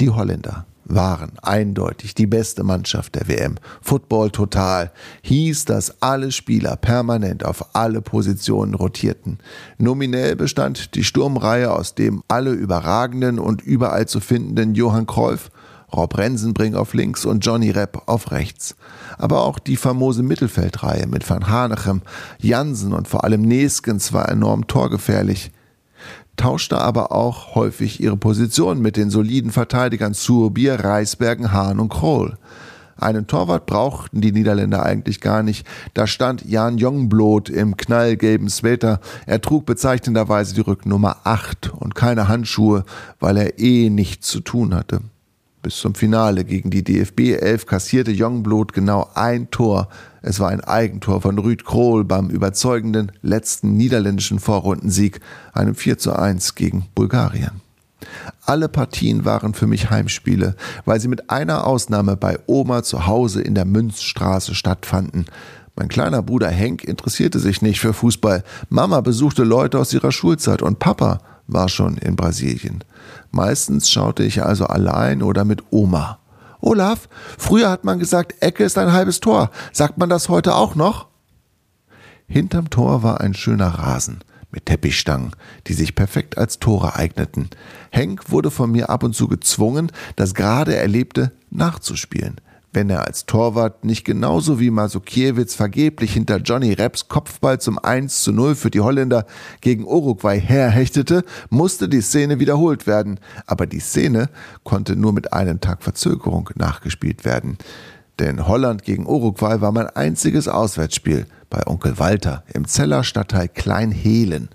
Die 0.00 0.10
Holländer 0.10 0.66
waren 0.94 1.32
eindeutig 1.42 2.14
die 2.14 2.26
beste 2.26 2.62
Mannschaft 2.64 3.14
der 3.14 3.28
WM. 3.28 3.56
Football 3.80 4.30
total 4.30 4.92
hieß, 5.22 5.64
dass 5.64 6.02
alle 6.02 6.32
Spieler 6.32 6.76
permanent 6.76 7.44
auf 7.44 7.74
alle 7.74 8.02
Positionen 8.02 8.74
rotierten. 8.74 9.38
Nominell 9.78 10.36
bestand 10.36 10.94
die 10.94 11.04
Sturmreihe 11.04 11.72
aus 11.72 11.94
dem 11.94 12.22
alle 12.28 12.52
überragenden 12.52 13.38
und 13.38 13.62
überall 13.62 14.06
zu 14.06 14.20
findenden 14.20 14.74
Johann 14.74 15.06
Cruyff, 15.06 15.50
Rob 15.92 16.16
Rensenbring 16.16 16.74
auf 16.74 16.94
links 16.94 17.24
und 17.24 17.44
Johnny 17.44 17.70
Repp 17.70 18.02
auf 18.06 18.30
rechts. 18.30 18.76
Aber 19.18 19.42
auch 19.42 19.58
die 19.58 19.76
famose 19.76 20.22
Mittelfeldreihe 20.22 21.06
mit 21.06 21.28
Van 21.28 21.48
Hanechem, 21.48 22.02
Jansen 22.38 22.92
und 22.92 23.08
vor 23.08 23.24
allem 23.24 23.42
Neskens 23.42 24.12
war 24.12 24.28
enorm 24.28 24.66
torgefährlich 24.66 25.50
tauschte 26.40 26.78
aber 26.78 27.12
auch 27.12 27.54
häufig 27.54 28.00
ihre 28.00 28.16
Position 28.16 28.80
mit 28.80 28.96
den 28.96 29.10
soliden 29.10 29.50
Verteidigern 29.50 30.14
Surbier, 30.14 30.76
Reisbergen, 30.80 31.52
Hahn 31.52 31.78
und 31.78 31.90
Kroll. 31.90 32.38
Einen 32.96 33.26
Torwart 33.26 33.66
brauchten 33.66 34.22
die 34.22 34.32
Niederländer 34.32 34.82
eigentlich 34.82 35.20
gar 35.20 35.42
nicht. 35.42 35.66
Da 35.92 36.06
stand 36.06 36.44
Jan 36.46 36.78
Jongbloot 36.78 37.50
im 37.50 37.76
knallgelben 37.76 38.48
Sweater. 38.48 39.00
Er 39.26 39.42
trug 39.42 39.66
bezeichnenderweise 39.66 40.54
die 40.54 40.62
Rücknummer 40.62 41.18
8 41.24 41.74
und 41.74 41.94
keine 41.94 42.28
Handschuhe, 42.28 42.84
weil 43.18 43.36
er 43.36 43.58
eh 43.58 43.90
nichts 43.90 44.28
zu 44.28 44.40
tun 44.40 44.74
hatte. 44.74 45.00
Bis 45.62 45.76
zum 45.76 45.94
Finale 45.94 46.44
gegen 46.44 46.70
die 46.70 46.82
DFB 46.82 47.38
11 47.38 47.66
kassierte 47.66 48.12
Jongbloot 48.12 48.72
genau 48.72 49.10
ein 49.14 49.50
Tor. 49.50 49.88
Es 50.22 50.40
war 50.40 50.48
ein 50.48 50.62
Eigentor 50.62 51.20
von 51.20 51.38
Rüd 51.38 51.66
Krohl 51.66 52.04
beim 52.04 52.30
überzeugenden 52.30 53.12
letzten 53.20 53.76
niederländischen 53.76 54.38
Vorrundensieg, 54.38 55.20
einem 55.52 55.74
4 55.74 55.98
zu 55.98 56.12
1 56.14 56.54
gegen 56.54 56.86
Bulgarien. 56.94 57.60
Alle 58.46 58.70
Partien 58.70 59.26
waren 59.26 59.52
für 59.52 59.66
mich 59.66 59.90
Heimspiele, 59.90 60.56
weil 60.86 60.98
sie 60.98 61.08
mit 61.08 61.28
einer 61.28 61.66
Ausnahme 61.66 62.16
bei 62.16 62.38
Oma 62.46 62.82
zu 62.82 63.06
Hause 63.06 63.42
in 63.42 63.54
der 63.54 63.66
Münzstraße 63.66 64.54
stattfanden. 64.54 65.26
Mein 65.76 65.88
kleiner 65.88 66.22
Bruder 66.22 66.48
Henk 66.48 66.84
interessierte 66.84 67.38
sich 67.38 67.60
nicht 67.60 67.80
für 67.80 67.92
Fußball. 67.92 68.44
Mama 68.70 69.02
besuchte 69.02 69.44
Leute 69.44 69.78
aus 69.78 69.92
ihrer 69.92 70.10
Schulzeit 70.10 70.62
und 70.62 70.78
Papa 70.78 71.20
war 71.52 71.68
schon 71.68 71.96
in 71.96 72.16
Brasilien. 72.16 72.84
Meistens 73.30 73.90
schaute 73.90 74.22
ich 74.22 74.42
also 74.42 74.66
allein 74.66 75.22
oder 75.22 75.44
mit 75.44 75.62
Oma. 75.70 76.18
Olaf, 76.60 77.08
früher 77.38 77.70
hat 77.70 77.84
man 77.84 77.98
gesagt, 77.98 78.42
Ecke 78.42 78.64
ist 78.64 78.76
ein 78.78 78.92
halbes 78.92 79.20
Tor. 79.20 79.50
Sagt 79.72 79.98
man 79.98 80.08
das 80.08 80.28
heute 80.28 80.54
auch 80.54 80.74
noch? 80.74 81.08
Hinterm 82.26 82.70
Tor 82.70 83.02
war 83.02 83.20
ein 83.20 83.34
schöner 83.34 83.68
Rasen 83.68 84.20
mit 84.52 84.66
Teppichstangen, 84.66 85.30
die 85.66 85.74
sich 85.74 85.94
perfekt 85.94 86.36
als 86.36 86.58
Tore 86.58 86.96
eigneten. 86.96 87.50
Henk 87.90 88.30
wurde 88.30 88.50
von 88.50 88.70
mir 88.70 88.90
ab 88.90 89.02
und 89.02 89.14
zu 89.14 89.28
gezwungen, 89.28 89.92
das 90.16 90.34
gerade 90.34 90.76
Erlebte 90.76 91.32
nachzuspielen 91.50 92.40
wenn 92.72 92.90
er 92.90 93.06
als 93.06 93.26
Torwart 93.26 93.84
nicht 93.84 94.04
genauso 94.04 94.60
wie 94.60 94.70
Masukiewicz 94.70 95.54
vergeblich 95.54 96.12
hinter 96.12 96.36
Johnny 96.36 96.72
Rapps 96.72 97.08
Kopfball 97.08 97.60
zum 97.60 97.78
1 97.78 98.22
zu 98.22 98.32
0 98.32 98.54
für 98.54 98.70
die 98.70 98.80
Holländer 98.80 99.26
gegen 99.60 99.84
Uruguay 99.84 100.40
herhechtete, 100.40 101.24
musste 101.48 101.88
die 101.88 102.00
Szene 102.00 102.38
wiederholt 102.38 102.86
werden. 102.86 103.18
Aber 103.46 103.66
die 103.66 103.80
Szene 103.80 104.28
konnte 104.62 104.96
nur 104.96 105.12
mit 105.12 105.32
einem 105.32 105.60
Tag 105.60 105.82
Verzögerung 105.82 106.50
nachgespielt 106.54 107.24
werden. 107.24 107.58
Denn 108.20 108.46
Holland 108.46 108.84
gegen 108.84 109.06
Uruguay 109.06 109.60
war 109.60 109.72
mein 109.72 109.88
einziges 109.88 110.46
Auswärtsspiel 110.46 111.26
bei 111.48 111.66
Onkel 111.66 111.98
Walter 111.98 112.44
im 112.52 112.66
Zeller 112.66 113.02
Stadtteil 113.02 113.48
Kleinhehlen. 113.48 114.50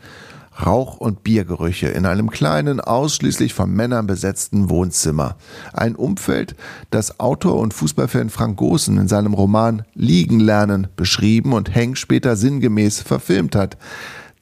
Rauch- 0.63 0.97
und 0.97 1.23
Biergerüche 1.23 1.87
in 1.87 2.05
einem 2.05 2.29
kleinen, 2.29 2.79
ausschließlich 2.79 3.53
von 3.53 3.71
Männern 3.71 4.07
besetzten 4.07 4.69
Wohnzimmer. 4.69 5.35
Ein 5.73 5.95
Umfeld, 5.95 6.55
das 6.91 7.19
Autor 7.19 7.55
und 7.59 7.73
Fußballfan 7.73 8.29
Frank 8.29 8.57
Gosen 8.57 8.97
in 8.97 9.07
seinem 9.07 9.33
Roman 9.33 9.83
Liegen 9.93 10.39
lernen 10.39 10.87
beschrieben 10.95 11.53
und 11.53 11.73
Henk 11.73 11.97
später 11.97 12.35
sinngemäß 12.35 13.01
verfilmt 13.01 13.55
hat. 13.55 13.77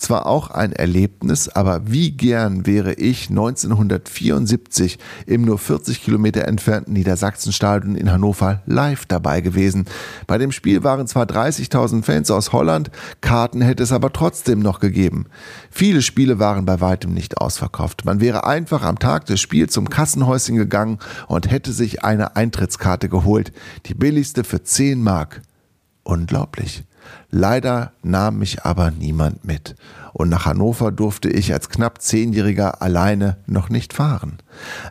Zwar 0.03 0.27
auch 0.27 0.51
ein 0.51 0.73
Erlebnis, 0.73 1.47
aber 1.47 1.89
wie 1.89 2.11
gern 2.11 2.65
wäre 2.65 2.91
ich 2.95 3.29
1974 3.29 4.99
im 5.25 5.43
nur 5.43 5.57
40 5.57 6.03
Kilometer 6.03 6.45
entfernten 6.45 6.91
Niedersachsenstadion 6.91 7.95
in 7.95 8.11
Hannover 8.11 8.63
live 8.65 9.05
dabei 9.05 9.39
gewesen. 9.39 9.85
Bei 10.27 10.37
dem 10.37 10.51
Spiel 10.51 10.83
waren 10.83 11.07
zwar 11.07 11.23
30.000 11.23 12.03
Fans 12.03 12.29
aus 12.31 12.51
Holland, 12.51 12.91
Karten 13.21 13.61
hätte 13.61 13.81
es 13.81 13.93
aber 13.93 14.11
trotzdem 14.11 14.59
noch 14.59 14.81
gegeben. 14.81 15.27
Viele 15.71 16.01
Spiele 16.01 16.37
waren 16.37 16.65
bei 16.65 16.81
weitem 16.81 17.13
nicht 17.13 17.37
ausverkauft. 17.37 18.03
Man 18.03 18.19
wäre 18.19 18.45
einfach 18.45 18.83
am 18.83 18.99
Tag 18.99 19.27
des 19.27 19.39
Spiels 19.39 19.71
zum 19.71 19.89
Kassenhäuschen 19.89 20.57
gegangen 20.57 20.99
und 21.29 21.49
hätte 21.49 21.71
sich 21.71 22.03
eine 22.03 22.35
Eintrittskarte 22.35 23.07
geholt. 23.07 23.53
Die 23.85 23.93
billigste 23.93 24.43
für 24.43 24.61
10 24.61 25.01
Mark. 25.01 25.43
Unglaublich. 26.03 26.83
Leider 27.31 27.93
nahm 28.03 28.39
mich 28.39 28.63
aber 28.63 28.91
niemand 28.91 29.43
mit. 29.45 29.75
Und 30.13 30.29
nach 30.29 30.45
Hannover 30.45 30.91
durfte 30.91 31.29
ich 31.29 31.53
als 31.53 31.69
knapp 31.69 32.01
Zehnjähriger 32.01 32.81
alleine 32.81 33.37
noch 33.47 33.69
nicht 33.69 33.93
fahren. 33.93 34.37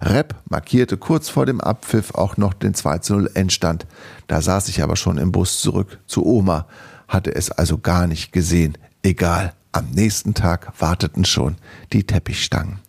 Rep 0.01 0.35
markierte 0.49 0.97
kurz 0.97 1.29
vor 1.29 1.47
dem 1.47 1.61
Abpfiff 1.61 2.15
auch 2.15 2.37
noch 2.37 2.55
den 2.55 2.75
2 2.75 3.01
0 3.09 3.31
Endstand. 3.35 3.87
Da 4.27 4.43
saß 4.43 4.69
ich 4.69 4.83
aber 4.83 4.97
schon 4.97 5.19
im 5.19 5.31
Bus 5.31 5.61
zurück 5.61 6.01
zu 6.07 6.27
Oma, 6.27 6.67
hatte 7.07 7.35
es 7.35 7.51
also 7.51 7.79
gar 7.79 8.07
nicht 8.07 8.33
gesehen. 8.33 8.77
Egal, 9.03 9.53
am 9.71 9.91
nächsten 9.91 10.35
Tag 10.35 10.73
warteten 10.81 11.25
schon 11.25 11.57
die 11.93 12.05
Teppichstangen. 12.05 12.81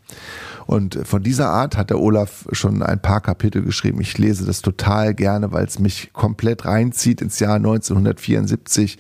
Und 0.66 1.00
von 1.04 1.24
dieser 1.24 1.50
Art 1.50 1.78
hat 1.78 1.90
der 1.90 2.00
Olaf 2.00 2.46
schon 2.52 2.82
ein 2.82 3.02
paar 3.02 3.22
Kapitel 3.22 3.62
geschrieben. 3.62 4.02
Ich 4.02 4.18
lese 4.18 4.46
das 4.46 4.62
total 4.62 5.14
gerne, 5.14 5.52
weil 5.52 5.66
es 5.66 5.80
mich 5.80 6.12
komplett 6.14 6.66
reinzieht 6.66 7.22
ins 7.22 7.40
Jahr 7.40 7.56
1974. 7.56 8.98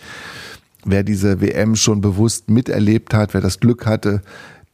wer 0.86 1.04
diese 1.04 1.39
WM 1.39 1.78
schon 1.78 2.02
bewusst 2.02 2.49
miterlebt 2.49 3.13
hat, 3.13 3.34
wer 3.34 3.39
das 3.39 3.62
Glück 3.62 3.86
hatte, 3.86 4.21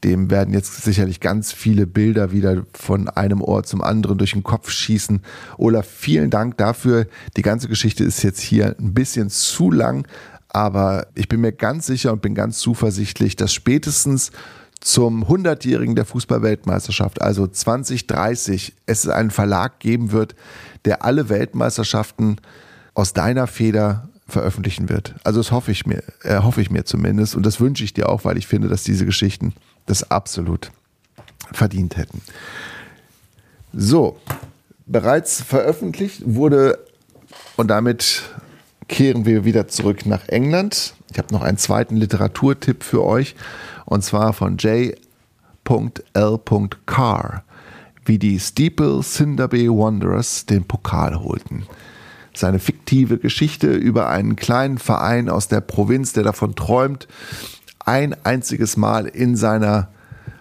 dem 0.04 0.30
werden 0.32 0.54
jetzt 0.54 0.82
sicherlich 0.82 1.20
ganz 1.20 1.52
viele 1.52 1.86
Bilder 1.86 2.32
wieder 2.32 2.64
von 2.74 3.10
einem 3.10 3.42
Ort 3.42 3.68
zum 3.68 3.82
anderen 3.82 4.18
durch 4.18 4.32
den 4.32 4.44
Kopf 4.44 4.70
schießen. 4.70 5.22
Olaf, 5.58 5.88
vielen 5.88 6.30
Dank 6.30 6.58
dafür. 6.58 7.06
Die 7.36 7.42
ganze 7.42 7.68
Geschichte 7.68 8.04
ist 8.04 8.24
jetzt 8.24 8.40
hier 8.40 8.76
ein 8.80 8.94
bisschen 8.94 9.30
zu 9.30 9.72
lang, 9.72 10.08
aber 10.48 11.08
ich 11.16 11.28
bin 11.28 11.42
mir 11.42 11.52
ganz 11.52 11.86
sicher 11.86 12.14
und 12.14 12.22
bin 12.22 12.34
ganz 12.34 12.60
zuversichtlich, 12.60 13.36
dass 13.36 13.54
spätestens 13.54 14.32
zum 14.80 15.26
100-jährigen 15.26 15.96
der 15.96 16.06
Fußballweltmeisterschaft, 16.06 17.22
also 17.22 17.48
2030, 17.48 18.74
es 18.86 19.08
einen 19.08 19.32
Verlag 19.32 19.80
geben 19.80 20.12
wird, 20.12 20.36
der 20.86 21.04
alle 21.04 21.30
Weltmeisterschaften 21.30 22.38
aus 22.94 23.14
deiner 23.14 23.48
Feder 23.48 24.10
veröffentlichen 24.28 24.90
wird. 24.90 25.16
Also 25.24 25.40
das 25.40 25.52
hoffe 25.52 25.72
ich 25.72 25.86
mir, 25.86 26.04
äh, 26.24 26.40
hoffe 26.40 26.62
ich 26.62 26.70
mir 26.70 26.86
zumindest 26.86 27.36
und 27.36 27.46
das 27.46 27.60
wünsche 27.60 27.84
ich 27.84 27.94
dir 27.94 28.10
auch, 28.10 28.26
weil 28.26 28.38
ich 28.38 28.48
finde, 28.48 28.68
dass 28.68 28.84
diese 28.84 29.06
Geschichten 29.06 29.54
das 29.86 30.10
absolut 30.12 30.72
verdient 31.52 31.98
hätten. 31.98 32.22
So, 33.74 34.20
bereits 34.86 35.42
veröffentlicht 35.42 36.22
wurde 36.26 36.80
und 37.58 37.68
damit 37.68 38.24
kehren 38.88 39.26
wir 39.26 39.46
wieder 39.46 39.68
zurück 39.68 40.06
nach 40.06 40.28
England. 40.28 40.94
Ich 41.12 41.18
habe 41.18 41.34
noch 41.34 41.42
einen 41.42 41.58
zweiten 41.58 41.96
Literaturtipp 41.96 42.84
für 42.84 43.04
euch 43.04 43.36
und 43.86 44.04
zwar 44.04 44.34
von 44.34 44.58
J.L. 44.58 46.40
Carr, 46.86 47.44
wie 48.06 48.20
die 48.20 48.40
Steeple 48.40 49.02
Cinderby 49.02 49.70
Wanderers 49.70 50.46
den 50.46 50.66
Pokal 50.66 51.20
holten. 51.20 51.64
Seine 52.34 52.60
fiktive 52.60 53.18
Geschichte 53.18 53.68
über 53.74 54.10
einen 54.10 54.36
kleinen 54.36 54.78
Verein 54.78 55.30
aus 55.30 55.48
der 55.48 55.62
Provinz, 55.62 56.14
der 56.14 56.24
davon 56.24 56.56
träumt, 56.56 57.08
ein 57.86 58.16
einziges 58.24 58.78
Mal 58.78 59.08
in 59.08 59.36
seiner 59.36 59.90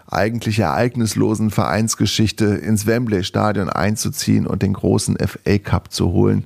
eigentlich 0.06 0.58
ereignislosen 0.58 1.50
Vereinsgeschichte 1.50 2.44
ins 2.46 2.86
Wembley 2.86 3.24
Stadion 3.24 3.68
einzuziehen 3.68 4.46
und 4.46 4.62
den 4.62 4.72
großen 4.72 5.16
FA 5.18 5.58
Cup 5.58 5.92
zu 5.92 6.12
holen. 6.12 6.44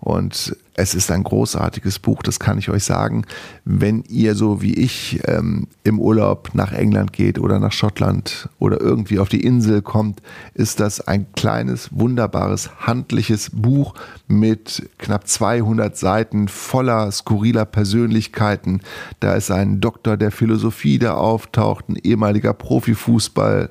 Und 0.00 0.56
es 0.78 0.94
ist 0.94 1.10
ein 1.10 1.24
großartiges 1.24 1.98
Buch, 1.98 2.22
das 2.22 2.38
kann 2.38 2.56
ich 2.56 2.70
euch 2.70 2.84
sagen. 2.84 3.24
Wenn 3.64 4.04
ihr 4.08 4.36
so 4.36 4.62
wie 4.62 4.74
ich 4.74 5.20
ähm, 5.26 5.66
im 5.82 5.98
Urlaub 5.98 6.50
nach 6.52 6.72
England 6.72 7.12
geht 7.12 7.40
oder 7.40 7.58
nach 7.58 7.72
Schottland 7.72 8.48
oder 8.60 8.80
irgendwie 8.80 9.18
auf 9.18 9.28
die 9.28 9.40
Insel 9.40 9.82
kommt, 9.82 10.22
ist 10.54 10.78
das 10.78 11.00
ein 11.00 11.26
kleines, 11.32 11.88
wunderbares, 11.90 12.70
handliches 12.78 13.50
Buch 13.52 13.94
mit 14.28 14.88
knapp 14.98 15.26
200 15.26 15.96
Seiten 15.96 16.46
voller 16.46 17.10
skurriler 17.10 17.64
Persönlichkeiten. 17.64 18.80
Da 19.18 19.34
ist 19.34 19.50
ein 19.50 19.80
Doktor 19.80 20.16
der 20.16 20.30
Philosophie, 20.30 21.00
der 21.00 21.16
auftaucht, 21.16 21.88
ein 21.88 21.96
ehemaliger 21.96 22.54
Profifußball. 22.54 23.70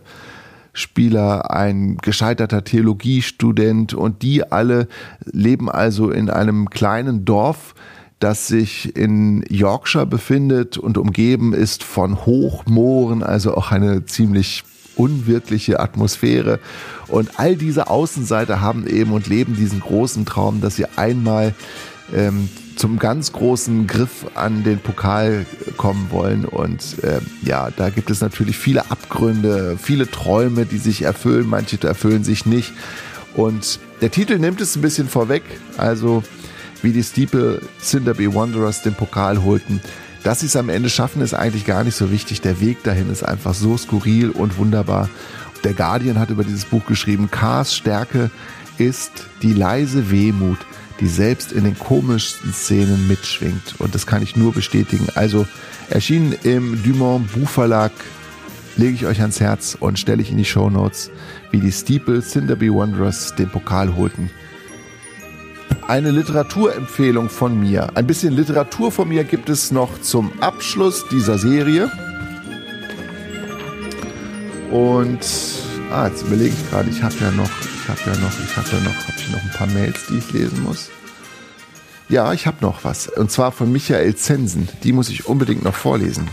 Spieler, 0.78 1.50
ein 1.50 1.98
gescheiterter 1.98 2.64
Theologiestudent 2.64 3.96
und 3.96 4.22
die 4.22 4.52
alle 4.52 4.88
leben 5.26 5.72
also 5.72 6.12
in 6.12 6.30
einem 6.30 6.70
kleinen 6.70 7.26
Dorf, 7.26 7.74
das 8.20 8.48
sich 8.48 8.96
in 8.96 9.44
Yorkshire 9.50 10.06
befindet 10.06 10.78
und 10.78 11.00
umgeben 11.00 11.54
ist 11.54 11.84
von 11.84 12.28
Hochmooren, 12.28 13.24
also 13.24 13.56
auch 13.56 13.72
eine 13.72 14.06
ziemlich 14.06 14.64
unwirkliche 14.96 15.80
Atmosphäre. 15.80 16.60
Und 17.08 17.40
all 17.40 17.56
diese 17.56 17.90
Außenseiter 17.90 18.62
haben 18.62 18.86
eben 18.86 19.14
und 19.14 19.28
leben 19.28 19.56
diesen 19.56 19.80
großen 19.80 20.26
Traum, 20.26 20.62
dass 20.62 20.76
sie 20.76 20.86
einmal 20.96 21.56
ähm, 22.14 22.50
zum 22.78 23.00
ganz 23.00 23.34
großen 23.34 23.88
Griff 23.88 24.26
an 24.36 24.64
den 24.64 24.80
Pokal 24.80 25.46
kommen 25.76 26.08
wollen. 26.12 26.46
Und 26.46 27.04
äh, 27.04 27.20
ja, 27.44 27.70
da 27.76 27.90
gibt 27.90 28.10
es 28.10 28.22
natürlich 28.22 28.58
viele 28.58 28.90
Abgründe, 28.90 29.78
viele 29.82 30.10
Träume, 30.10 30.66
die 30.66 30.78
sich 30.78 31.02
erfüllen, 31.02 31.48
manche 31.48 31.82
erfüllen 31.86 32.24
sich 32.24 32.46
nicht. 32.46 32.74
Und 33.36 33.80
der 34.02 34.12
Titel 34.12 34.38
nimmt 34.38 34.62
es 34.62 34.76
ein 34.76 34.82
bisschen 34.82 35.08
vorweg, 35.08 35.44
also 35.78 36.24
wie 36.82 36.92
die 36.92 37.04
Steeple 37.04 37.62
Cinderby 37.82 38.34
Wanderers 38.34 38.84
den 38.84 38.94
Pokal 38.94 39.44
holten. 39.44 39.82
Dass 40.24 40.42
sie 40.42 40.48
es 40.48 40.56
am 40.56 40.70
Ende 40.70 40.90
schaffen, 40.90 41.22
ist 41.22 41.34
eigentlich 41.34 41.66
gar 41.66 41.84
nicht 41.84 41.96
so 41.96 42.12
wichtig. 42.12 42.42
Der 42.42 42.60
Weg 42.60 42.84
dahin 42.84 43.12
ist 43.12 43.24
einfach 43.24 43.54
so 43.54 43.78
skurril 43.78 44.30
und 44.30 44.58
wunderbar. 44.58 45.10
Der 45.64 45.74
Guardian 45.74 46.20
hat 46.20 46.30
über 46.30 46.44
dieses 46.44 46.66
Buch 46.66 46.86
geschrieben, 46.86 47.30
Cars 47.32 47.76
Stärke 47.76 48.30
ist 48.78 49.26
die 49.42 49.54
leise 49.54 50.12
Wehmut, 50.12 50.60
die 51.00 51.08
selbst 51.08 51.52
in 51.52 51.64
den 51.64 51.78
komischsten 51.78 52.54
Szenen 52.54 53.08
mitschwingt. 53.08 53.76
Und 53.80 53.94
das 53.96 54.08
kann 54.08 54.24
ich 54.24 54.36
nur 54.36 54.54
bestätigen. 54.54 55.08
Also 55.16 55.48
erschienen 55.90 56.36
im 56.44 56.82
Dumont 56.84 57.32
Buchverlag 57.34 57.92
lege 58.78 58.94
ich 58.94 59.06
euch 59.06 59.22
ans 59.22 59.40
Herz 59.40 59.76
und 59.80 60.00
stelle 60.00 60.22
ich 60.22 60.32
in 60.32 60.38
die 60.38 60.46
Show 60.46 60.70
Notes, 60.70 61.12
wie 61.52 61.60
die 61.60 61.72
Steeple 61.72 62.22
Cinderby 62.22 62.74
Wanderers 62.74 63.36
den 63.36 63.50
Pokal 63.50 63.96
holten. 63.96 64.30
Eine 65.88 66.12
Literaturempfehlung 66.12 67.30
von 67.30 67.60
mir. 67.60 67.96
Ein 67.96 68.08
bisschen 68.08 68.34
Literatur 68.34 68.92
von 68.92 69.08
mir 69.08 69.24
gibt 69.24 69.50
es 69.50 69.72
noch 69.72 70.02
zum 70.02 70.32
Abschluss 70.42 71.06
dieser 71.10 71.38
Serie. 71.38 71.90
Und 74.70 75.26
ah, 75.92 76.08
jetzt 76.08 76.24
überlege 76.24 76.54
ich 76.56 76.70
gerade, 76.70 76.90
ich 76.90 77.02
habe 77.02 77.16
ja 77.20 77.32
noch 77.32 77.50
ich 77.88 77.90
habe 77.90 78.18
ja 78.18 78.20
noch, 78.20 78.38
ich 78.38 78.58
habe 78.58 78.68
ja 78.70 78.80
noch, 78.82 79.08
habe 79.08 79.18
ich 79.18 79.32
noch 79.32 79.42
ein 79.42 79.52
paar 79.52 79.68
Mails, 79.68 80.08
die 80.08 80.18
ich 80.18 80.34
lesen 80.34 80.62
muss. 80.62 80.90
Ja, 82.10 82.34
ich 82.34 82.46
habe 82.46 82.58
noch 82.60 82.84
was. 82.84 83.08
Und 83.08 83.32
zwar 83.32 83.54
von 83.54 83.72
Michael 83.72 84.14
Zensen. 84.14 84.68
Die 84.84 84.92
muss 84.92 85.08
ich 85.08 85.26
unbedingt 85.26 85.64
noch 85.64 85.74
vorlesen. 85.74 86.28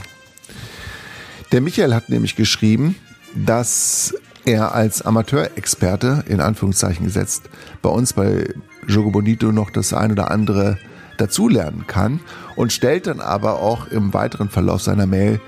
Der 1.52 1.60
Michael 1.60 1.94
hat 1.94 2.08
nämlich 2.08 2.34
geschrieben, 2.34 2.96
dass 3.36 4.14
er 4.44 4.74
als 4.74 5.02
Amateurexperte, 5.02 6.24
in 6.26 6.40
Anführungszeichen 6.40 7.06
gesetzt, 7.06 7.44
bei 7.82 7.88
uns 7.88 8.14
bei 8.14 8.52
Jogo 8.88 9.12
Bonito 9.12 9.52
noch 9.52 9.70
das 9.70 9.92
ein 9.92 10.10
oder 10.10 10.32
andere 10.32 10.76
dazulernen 11.18 11.86
kann 11.86 12.18
und 12.56 12.72
stellt 12.72 13.06
dann 13.06 13.20
aber 13.20 13.60
auch 13.60 13.86
im 13.86 14.12
weiteren 14.12 14.48
Verlauf 14.48 14.82
seiner 14.82 15.06
Mail 15.06 15.40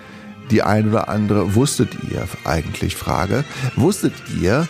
die 0.51 0.63
ein 0.63 0.89
oder 0.89 1.09
andere 1.09 1.55
wusstet 1.55 1.91
ihr 2.11 2.27
eigentlich 2.45 2.97
Frage. 2.97 3.45
Wusstet 3.77 4.15
ihr, 4.41 4.69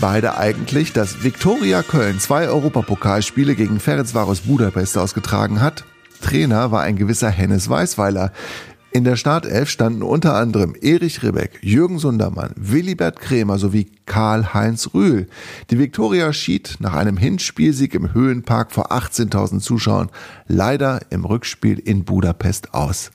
beide 0.00 0.36
eigentlich, 0.36 0.92
dass 0.92 1.22
Viktoria 1.22 1.82
Köln 1.82 2.20
zwei 2.20 2.48
Europapokalspiele 2.48 3.54
gegen 3.54 3.80
Ferencváros 3.80 4.42
Budapest 4.42 4.98
ausgetragen 4.98 5.60
hat. 5.60 5.84
Trainer 6.22 6.70
war 6.70 6.82
ein 6.82 6.96
gewisser 6.96 7.30
Hennes 7.30 7.68
Weißweiler. 7.68 8.32
In 8.96 9.04
der 9.04 9.16
Startelf 9.16 9.68
standen 9.68 10.02
unter 10.02 10.36
anderem 10.36 10.74
Erich 10.80 11.22
Ribbeck, 11.22 11.58
Jürgen 11.60 11.98
Sundermann, 11.98 12.52
Willibert 12.56 13.20
Krämer 13.20 13.58
sowie 13.58 13.90
Karl-Heinz 14.06 14.94
Rühl. 14.94 15.28
Die 15.70 15.78
Viktoria 15.78 16.32
schied 16.32 16.76
nach 16.78 16.94
einem 16.94 17.18
Hinspielsieg 17.18 17.92
im 17.94 18.14
Höhenpark 18.14 18.72
vor 18.72 18.92
18.000 18.92 19.60
Zuschauern 19.60 20.08
leider 20.46 21.00
im 21.10 21.26
Rückspiel 21.26 21.78
in 21.78 22.04
Budapest 22.04 22.72
aus. 22.72 23.10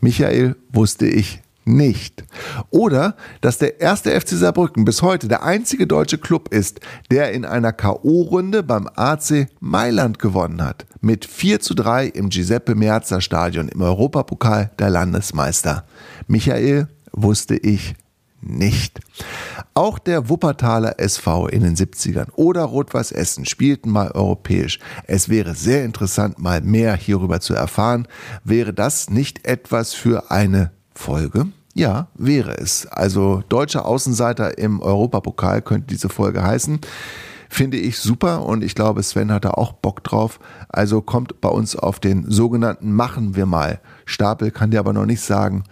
Michael 0.00 0.56
wusste 0.72 1.06
ich 1.06 1.40
nicht. 1.66 2.24
Oder, 2.70 3.16
dass 3.40 3.58
der 3.58 3.80
erste 3.80 4.18
FC 4.18 4.30
Saarbrücken 4.30 4.84
bis 4.84 5.02
heute 5.02 5.28
der 5.28 5.42
einzige 5.42 5.86
deutsche 5.86 6.18
Club 6.18 6.48
ist, 6.52 6.80
der 7.10 7.32
in 7.32 7.44
einer 7.44 7.72
K.O.-Runde 7.72 8.62
beim 8.62 8.88
AC 8.94 9.48
Mailand 9.60 10.18
gewonnen 10.18 10.62
hat. 10.62 10.86
Mit 11.00 11.24
4 11.24 11.60
zu 11.60 11.74
3 11.74 12.06
im 12.06 12.28
Giuseppe 12.28 12.74
Meazza 12.74 13.20
Stadion 13.20 13.68
im 13.68 13.82
Europapokal 13.82 14.70
der 14.78 14.90
Landesmeister. 14.90 15.84
Michael 16.28 16.88
wusste 17.12 17.56
ich 17.56 17.94
nicht. 18.46 19.00
Auch 19.74 19.98
der 19.98 20.28
Wuppertaler 20.28 20.98
SV 20.98 21.48
in 21.48 21.62
den 21.62 21.76
70ern 21.76 22.30
oder 22.34 22.62
Rot-Weiß 22.62 23.12
Essen 23.12 23.44
spielten 23.44 23.90
mal 23.90 24.10
europäisch. 24.12 24.78
Es 25.06 25.28
wäre 25.28 25.54
sehr 25.54 25.84
interessant, 25.84 26.38
mal 26.38 26.60
mehr 26.60 26.96
hierüber 26.96 27.40
zu 27.40 27.54
erfahren. 27.54 28.08
Wäre 28.44 28.72
das 28.72 29.10
nicht 29.10 29.46
etwas 29.46 29.94
für 29.94 30.30
eine 30.30 30.72
Folge? 30.94 31.46
Ja, 31.74 32.08
wäre 32.14 32.56
es. 32.56 32.86
Also 32.86 33.42
deutscher 33.50 33.84
Außenseiter 33.84 34.56
im 34.56 34.80
Europapokal 34.80 35.60
könnte 35.60 35.88
diese 35.88 36.08
Folge 36.08 36.42
heißen. 36.42 36.80
Finde 37.48 37.76
ich 37.76 37.98
super 37.98 38.44
und 38.44 38.64
ich 38.64 38.74
glaube, 38.74 39.02
Sven 39.02 39.30
hat 39.30 39.44
da 39.44 39.50
auch 39.50 39.72
Bock 39.72 40.02
drauf. 40.02 40.40
Also 40.68 41.00
kommt 41.00 41.40
bei 41.40 41.48
uns 41.48 41.76
auf 41.76 42.00
den 42.00 42.30
sogenannten 42.30 42.92
Machen 42.92 43.36
wir 43.36 43.46
mal. 43.46 43.80
Stapel 44.04 44.50
kann 44.50 44.70
dir 44.70 44.80
aber 44.80 44.92
noch 44.92 45.06
nicht 45.06 45.20
sagen, 45.20 45.64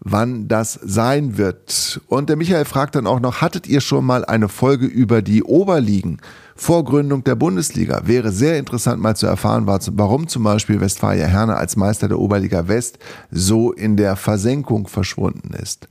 wann 0.00 0.48
das 0.48 0.74
sein 0.82 1.36
wird. 1.36 2.00
Und 2.08 2.28
der 2.28 2.36
Michael 2.36 2.64
fragt 2.64 2.94
dann 2.94 3.06
auch 3.06 3.20
noch, 3.20 3.40
hattet 3.40 3.66
ihr 3.66 3.80
schon 3.80 4.04
mal 4.04 4.24
eine 4.24 4.48
Folge 4.48 4.86
über 4.86 5.22
die 5.22 5.42
Oberligen? 5.42 6.20
vor 6.60 6.84
Gründung 6.84 7.24
der 7.24 7.36
Bundesliga. 7.36 8.02
Wäre 8.04 8.30
sehr 8.30 8.58
interessant 8.58 9.00
mal 9.00 9.16
zu 9.16 9.26
erfahren, 9.26 9.66
warum 9.66 10.28
zum 10.28 10.42
Beispiel 10.42 10.78
Westfalia 10.78 11.24
Herne 11.24 11.56
als 11.56 11.74
Meister 11.74 12.06
der 12.06 12.18
Oberliga 12.18 12.68
West 12.68 12.98
so 13.30 13.72
in 13.72 13.96
der 13.96 14.14
Versenkung 14.14 14.86
verschwunden 14.86 15.54
ist. 15.54 15.88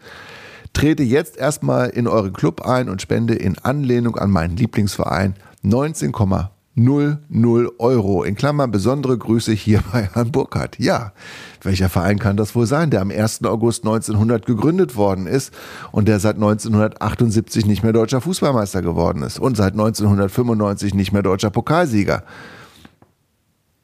Trete 0.74 1.02
jetzt 1.02 1.38
erstmal 1.38 1.90
in 1.90 2.08
euren 2.08 2.34
Club 2.34 2.62
ein 2.62 2.88
und 2.88 3.02
spende 3.02 3.34
in 3.34 3.58
Anlehnung 3.58 4.16
an 4.16 4.30
meinen 4.30 4.58
Lieblingsverein 4.58 5.34
19,99 5.64 6.59
0 6.84 7.72
Euro. 7.78 8.24
In 8.24 8.36
Klammern 8.36 8.72
besondere 8.72 9.18
Grüße 9.18 9.52
hier 9.52 9.84
bei 9.92 10.10
Herrn 10.14 10.32
Burkhardt. 10.32 10.80
Ja, 10.80 11.14
welcher 11.62 11.90
Verein 11.90 12.20
kann 12.20 12.38
das 12.38 12.56
wohl 12.56 12.66
sein, 12.66 12.90
der 12.90 13.02
am 13.02 13.12
1. 13.12 13.44
August 13.44 13.84
1900 13.84 14.46
gegründet 14.46 14.96
worden 14.96 15.28
ist 15.28 15.54
und 15.92 16.08
der 16.08 16.20
seit 16.20 16.36
1978 16.36 17.66
nicht 17.66 17.84
mehr 17.84 17.94
deutscher 17.94 18.22
Fußballmeister 18.22 18.82
geworden 18.82 19.24
ist 19.24 19.40
und 19.40 19.58
seit 19.58 19.74
1995 19.74 20.94
nicht 20.94 21.12
mehr 21.12 21.24
deutscher 21.24 21.50
Pokalsieger? 21.50 22.24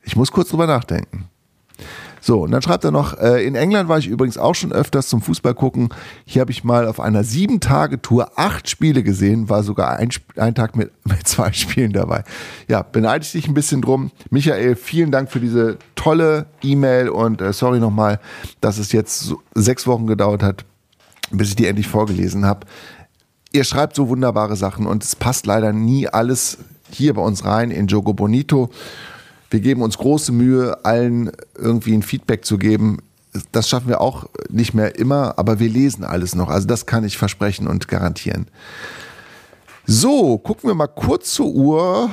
Ich 0.03 0.15
muss 0.15 0.31
kurz 0.31 0.49
drüber 0.49 0.67
nachdenken. 0.67 1.25
So, 2.25 2.41
und 2.41 2.49
dann 2.49 2.63
schreibt 2.63 2.83
er 2.83 2.89
noch, 2.89 3.19
äh, 3.19 3.45
in 3.45 3.53
England 3.53 3.87
war 3.87 3.99
ich 3.99 4.07
übrigens 4.07 4.39
auch 4.39 4.55
schon 4.55 4.71
öfters 4.71 5.09
zum 5.09 5.21
Fußball 5.21 5.53
gucken. 5.53 5.89
Hier 6.25 6.41
habe 6.41 6.49
ich 6.49 6.63
mal 6.63 6.87
auf 6.87 6.99
einer 6.99 7.23
Sieben-Tage-Tour 7.23 8.31
acht 8.35 8.67
Spiele 8.67 9.03
gesehen, 9.03 9.47
war 9.47 9.61
sogar 9.61 9.97
ein, 9.97 10.09
ein 10.35 10.55
Tag 10.55 10.75
mit, 10.75 10.91
mit 11.03 11.27
zwei 11.27 11.51
Spielen 11.51 11.93
dabei. 11.93 12.23
Ja, 12.67 12.81
beneide 12.81 13.23
ich 13.23 13.31
dich 13.31 13.47
ein 13.47 13.53
bisschen 13.53 13.83
drum. 13.83 14.09
Michael, 14.31 14.75
vielen 14.75 15.11
Dank 15.11 15.29
für 15.29 15.39
diese 15.39 15.77
tolle 15.93 16.47
E-Mail 16.63 17.09
und 17.09 17.41
äh, 17.41 17.53
sorry 17.53 17.79
nochmal, 17.79 18.19
dass 18.59 18.79
es 18.79 18.91
jetzt 18.91 19.19
so 19.19 19.39
sechs 19.53 19.85
Wochen 19.85 20.07
gedauert 20.07 20.41
hat, 20.41 20.65
bis 21.29 21.49
ich 21.49 21.55
die 21.55 21.67
endlich 21.67 21.87
vorgelesen 21.87 22.43
habe. 22.43 22.65
Ihr 23.51 23.65
schreibt 23.65 23.95
so 23.95 24.09
wunderbare 24.09 24.55
Sachen 24.55 24.87
und 24.87 25.03
es 25.03 25.15
passt 25.15 25.45
leider 25.45 25.73
nie 25.73 26.07
alles 26.07 26.57
hier 26.89 27.13
bei 27.13 27.21
uns 27.21 27.45
rein 27.45 27.69
in 27.69 27.85
Jogo 27.85 28.13
Bonito. 28.15 28.71
Wir 29.49 29.59
geben 29.59 29.81
uns 29.81 29.97
große 29.97 30.31
Mühe, 30.31 30.83
allen 30.83 31.31
irgendwie 31.57 31.93
ein 31.93 32.03
Feedback 32.03 32.45
zu 32.45 32.57
geben. 32.57 32.99
Das 33.51 33.69
schaffen 33.69 33.89
wir 33.89 34.01
auch 34.01 34.27
nicht 34.49 34.73
mehr 34.73 34.97
immer, 34.97 35.37
aber 35.37 35.59
wir 35.59 35.69
lesen 35.69 36.03
alles 36.03 36.35
noch. 36.35 36.49
Also 36.49 36.67
das 36.67 36.85
kann 36.85 37.03
ich 37.03 37.17
versprechen 37.17 37.67
und 37.67 37.87
garantieren. 37.87 38.47
So, 39.85 40.37
gucken 40.37 40.69
wir 40.69 40.75
mal 40.75 40.87
kurz 40.87 41.33
zur 41.33 41.47
Uhr. 41.47 42.09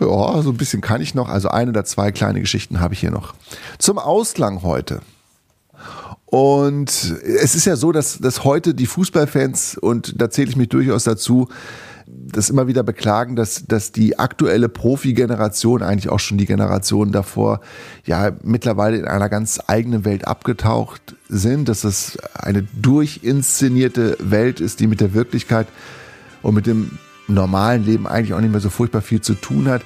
Ja, 0.00 0.42
so 0.42 0.50
ein 0.50 0.56
bisschen 0.56 0.80
kann 0.80 1.02
ich 1.02 1.14
noch. 1.14 1.28
Also 1.28 1.48
eine 1.48 1.70
oder 1.70 1.84
zwei 1.84 2.12
kleine 2.12 2.40
Geschichten 2.40 2.80
habe 2.80 2.94
ich 2.94 3.00
hier 3.00 3.10
noch. 3.10 3.34
Zum 3.78 3.98
Ausklang 3.98 4.62
heute. 4.62 5.02
Und 6.24 6.90
es 7.24 7.54
ist 7.56 7.64
ja 7.64 7.76
so, 7.76 7.90
dass, 7.92 8.18
dass 8.18 8.44
heute 8.44 8.72
die 8.72 8.86
Fußballfans, 8.86 9.76
und 9.76 10.20
da 10.20 10.30
zähle 10.30 10.48
ich 10.48 10.56
mich 10.56 10.68
durchaus 10.68 11.04
dazu, 11.04 11.48
das 12.32 12.50
immer 12.50 12.66
wieder 12.66 12.82
beklagen, 12.82 13.36
dass, 13.36 13.64
dass 13.66 13.92
die 13.92 14.18
aktuelle 14.18 14.68
Profi-Generation, 14.68 15.82
eigentlich 15.82 16.10
auch 16.10 16.20
schon 16.20 16.38
die 16.38 16.46
Generation 16.46 17.12
davor, 17.12 17.60
ja 18.04 18.32
mittlerweile 18.42 18.96
in 18.96 19.06
einer 19.06 19.28
ganz 19.28 19.60
eigenen 19.66 20.04
Welt 20.04 20.26
abgetaucht 20.26 21.16
sind, 21.28 21.68
dass 21.68 21.82
das 21.82 22.18
eine 22.34 22.62
durchinszenierte 22.80 24.16
Welt 24.20 24.60
ist, 24.60 24.80
die 24.80 24.86
mit 24.86 25.00
der 25.00 25.14
Wirklichkeit 25.14 25.66
und 26.42 26.54
mit 26.54 26.66
dem 26.66 26.98
normalen 27.34 27.84
Leben 27.84 28.06
eigentlich 28.06 28.34
auch 28.34 28.40
nicht 28.40 28.50
mehr 28.50 28.60
so 28.60 28.70
furchtbar 28.70 29.02
viel 29.02 29.20
zu 29.20 29.34
tun 29.34 29.68
hat. 29.68 29.82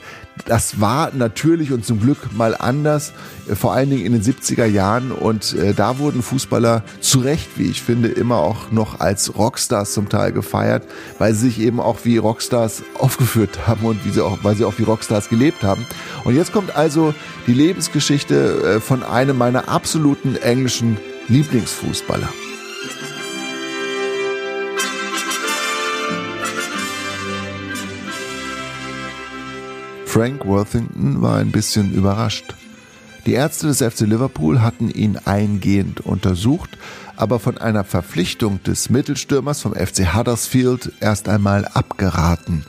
Das 0.46 0.80
war 0.80 1.12
natürlich 1.14 1.72
und 1.72 1.86
zum 1.86 2.00
Glück 2.00 2.32
mal 2.36 2.56
anders, 2.56 3.12
äh, 3.48 3.54
vor 3.54 3.72
allen 3.72 3.90
Dingen 3.90 4.04
in 4.04 4.12
den 4.12 4.22
70er 4.22 4.64
Jahren. 4.64 5.12
Und 5.12 5.54
äh, 5.54 5.74
da 5.74 5.98
wurden 5.98 6.22
Fußballer 6.22 6.82
zu 7.00 7.20
Recht, 7.20 7.50
wie 7.56 7.70
ich 7.70 7.82
finde, 7.82 8.08
immer 8.08 8.38
auch 8.38 8.70
noch 8.70 9.00
als 9.00 9.36
Rockstars 9.36 9.92
zum 9.92 10.08
Teil 10.08 10.32
gefeiert, 10.32 10.84
weil 11.18 11.34
sie 11.34 11.46
sich 11.46 11.60
eben 11.60 11.80
auch 11.80 11.98
wie 12.04 12.16
Rockstars 12.16 12.82
aufgeführt 12.98 13.66
haben 13.66 13.86
und 13.86 14.04
wie 14.04 14.10
sie 14.10 14.24
auch, 14.24 14.38
weil 14.42 14.56
sie 14.56 14.64
auch 14.64 14.78
wie 14.78 14.84
Rockstars 14.84 15.28
gelebt 15.28 15.62
haben. 15.62 15.86
Und 16.24 16.34
jetzt 16.34 16.52
kommt 16.52 16.74
also 16.76 17.14
die 17.46 17.54
Lebensgeschichte 17.54 18.76
äh, 18.76 18.80
von 18.80 19.02
einem 19.02 19.38
meiner 19.38 19.68
absoluten 19.68 20.36
englischen 20.36 20.98
Lieblingsfußballer. 21.28 22.28
Frank 30.14 30.46
Worthington 30.46 31.22
war 31.22 31.38
ein 31.38 31.50
bisschen 31.50 31.92
überrascht. 31.92 32.54
Die 33.26 33.32
Ärzte 33.32 33.66
des 33.66 33.82
FC 33.82 34.02
Liverpool 34.02 34.62
hatten 34.62 34.88
ihn 34.88 35.18
eingehend 35.24 36.02
untersucht, 36.02 36.78
aber 37.16 37.40
von 37.40 37.58
einer 37.58 37.82
Verpflichtung 37.82 38.62
des 38.62 38.90
Mittelstürmers 38.90 39.60
vom 39.60 39.74
FC 39.74 40.14
Huddersfield 40.14 40.92
erst 41.00 41.28
einmal 41.28 41.64
abgeraten. 41.64 42.64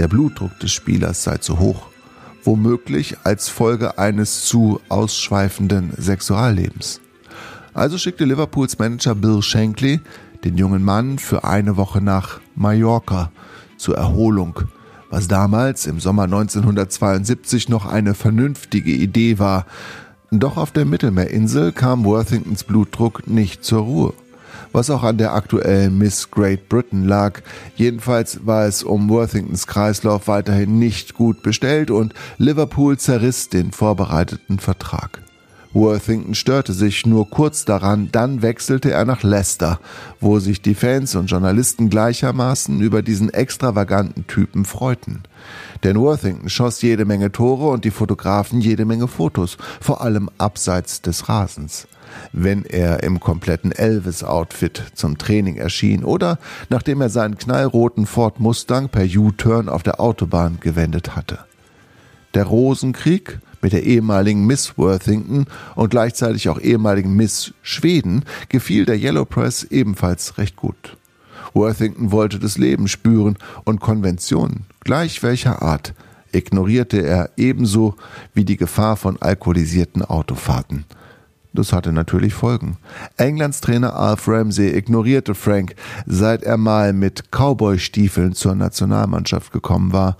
Der 0.00 0.08
Blutdruck 0.08 0.58
des 0.58 0.72
Spielers 0.72 1.22
sei 1.22 1.36
zu 1.36 1.60
hoch, 1.60 1.86
womöglich 2.42 3.18
als 3.22 3.48
Folge 3.48 3.96
eines 3.96 4.44
zu 4.44 4.80
ausschweifenden 4.88 5.92
Sexuallebens. 5.96 7.00
Also 7.72 7.98
schickte 7.98 8.24
Liverpools 8.24 8.80
Manager 8.80 9.14
Bill 9.14 9.42
Shankly 9.42 10.00
den 10.42 10.58
jungen 10.58 10.82
Mann 10.82 11.20
für 11.20 11.44
eine 11.44 11.76
Woche 11.76 12.00
nach 12.00 12.40
Mallorca 12.56 13.30
zur 13.76 13.96
Erholung 13.96 14.58
was 15.14 15.28
damals 15.28 15.86
im 15.86 16.00
Sommer 16.00 16.24
1972 16.24 17.68
noch 17.68 17.86
eine 17.86 18.14
vernünftige 18.14 18.90
Idee 18.90 19.38
war. 19.38 19.64
Doch 20.32 20.56
auf 20.56 20.72
der 20.72 20.86
Mittelmeerinsel 20.86 21.70
kam 21.70 22.04
Worthingtons 22.04 22.64
Blutdruck 22.64 23.28
nicht 23.28 23.62
zur 23.62 23.82
Ruhe. 23.82 24.12
Was 24.72 24.90
auch 24.90 25.04
an 25.04 25.16
der 25.16 25.32
aktuellen 25.32 25.98
Miss 25.98 26.32
Great 26.32 26.68
Britain 26.68 27.04
lag. 27.04 27.42
Jedenfalls 27.76 28.44
war 28.44 28.66
es 28.66 28.82
um 28.82 29.08
Worthingtons 29.08 29.68
Kreislauf 29.68 30.26
weiterhin 30.26 30.80
nicht 30.80 31.14
gut 31.14 31.44
bestellt 31.44 31.92
und 31.92 32.12
Liverpool 32.38 32.98
zerriss 32.98 33.48
den 33.48 33.70
vorbereiteten 33.70 34.58
Vertrag. 34.58 35.22
Worthington 35.74 36.34
störte 36.34 36.72
sich 36.72 37.04
nur 37.04 37.28
kurz 37.28 37.64
daran, 37.64 38.08
dann 38.12 38.42
wechselte 38.42 38.92
er 38.92 39.04
nach 39.04 39.24
Leicester, 39.24 39.80
wo 40.20 40.38
sich 40.38 40.62
die 40.62 40.76
Fans 40.76 41.16
und 41.16 41.26
Journalisten 41.26 41.90
gleichermaßen 41.90 42.80
über 42.80 43.02
diesen 43.02 43.34
extravaganten 43.34 44.26
Typen 44.28 44.64
freuten. 44.64 45.24
Denn 45.82 45.98
Worthington 45.98 46.48
schoss 46.48 46.80
jede 46.80 47.04
Menge 47.04 47.32
Tore 47.32 47.70
und 47.70 47.84
die 47.84 47.90
Fotografen 47.90 48.60
jede 48.60 48.84
Menge 48.84 49.08
Fotos, 49.08 49.58
vor 49.80 50.00
allem 50.00 50.30
abseits 50.38 51.02
des 51.02 51.28
Rasens. 51.28 51.88
Wenn 52.32 52.64
er 52.64 53.02
im 53.02 53.18
kompletten 53.18 53.72
Elvis-Outfit 53.72 54.84
zum 54.94 55.18
Training 55.18 55.56
erschien 55.56 56.04
oder 56.04 56.38
nachdem 56.68 57.00
er 57.00 57.08
seinen 57.08 57.36
knallroten 57.36 58.06
Ford 58.06 58.38
Mustang 58.38 58.88
per 58.88 59.04
U-Turn 59.04 59.68
auf 59.68 59.82
der 59.82 60.00
Autobahn 60.00 60.58
gewendet 60.60 61.16
hatte. 61.16 61.40
Der 62.34 62.44
Rosenkrieg 62.44 63.40
mit 63.64 63.72
der 63.72 63.84
ehemaligen 63.84 64.46
Miss 64.46 64.76
Worthington 64.76 65.46
und 65.74 65.88
gleichzeitig 65.88 66.50
auch 66.50 66.60
ehemaligen 66.60 67.16
Miss 67.16 67.54
Schweden 67.62 68.26
gefiel 68.50 68.84
der 68.84 68.98
Yellow 68.98 69.24
Press 69.24 69.64
ebenfalls 69.64 70.36
recht 70.36 70.54
gut. 70.54 70.98
Worthington 71.54 72.12
wollte 72.12 72.38
das 72.38 72.58
Leben 72.58 72.88
spüren 72.88 73.38
und 73.64 73.80
Konventionen, 73.80 74.66
gleich 74.80 75.22
welcher 75.22 75.62
Art, 75.62 75.94
ignorierte 76.30 77.02
er 77.02 77.30
ebenso 77.38 77.94
wie 78.34 78.44
die 78.44 78.58
Gefahr 78.58 78.98
von 78.98 79.16
alkoholisierten 79.22 80.02
Autofahrten. 80.02 80.84
Das 81.54 81.72
hatte 81.72 81.90
natürlich 81.90 82.34
Folgen. 82.34 82.76
Englands 83.16 83.62
Trainer 83.62 83.96
Alf 83.96 84.28
Ramsey 84.28 84.76
ignorierte 84.76 85.34
Frank, 85.34 85.74
seit 86.04 86.42
er 86.42 86.58
mal 86.58 86.92
mit 86.92 87.30
Cowboy-Stiefeln 87.30 88.34
zur 88.34 88.56
Nationalmannschaft 88.56 89.52
gekommen 89.52 89.94
war 89.94 90.18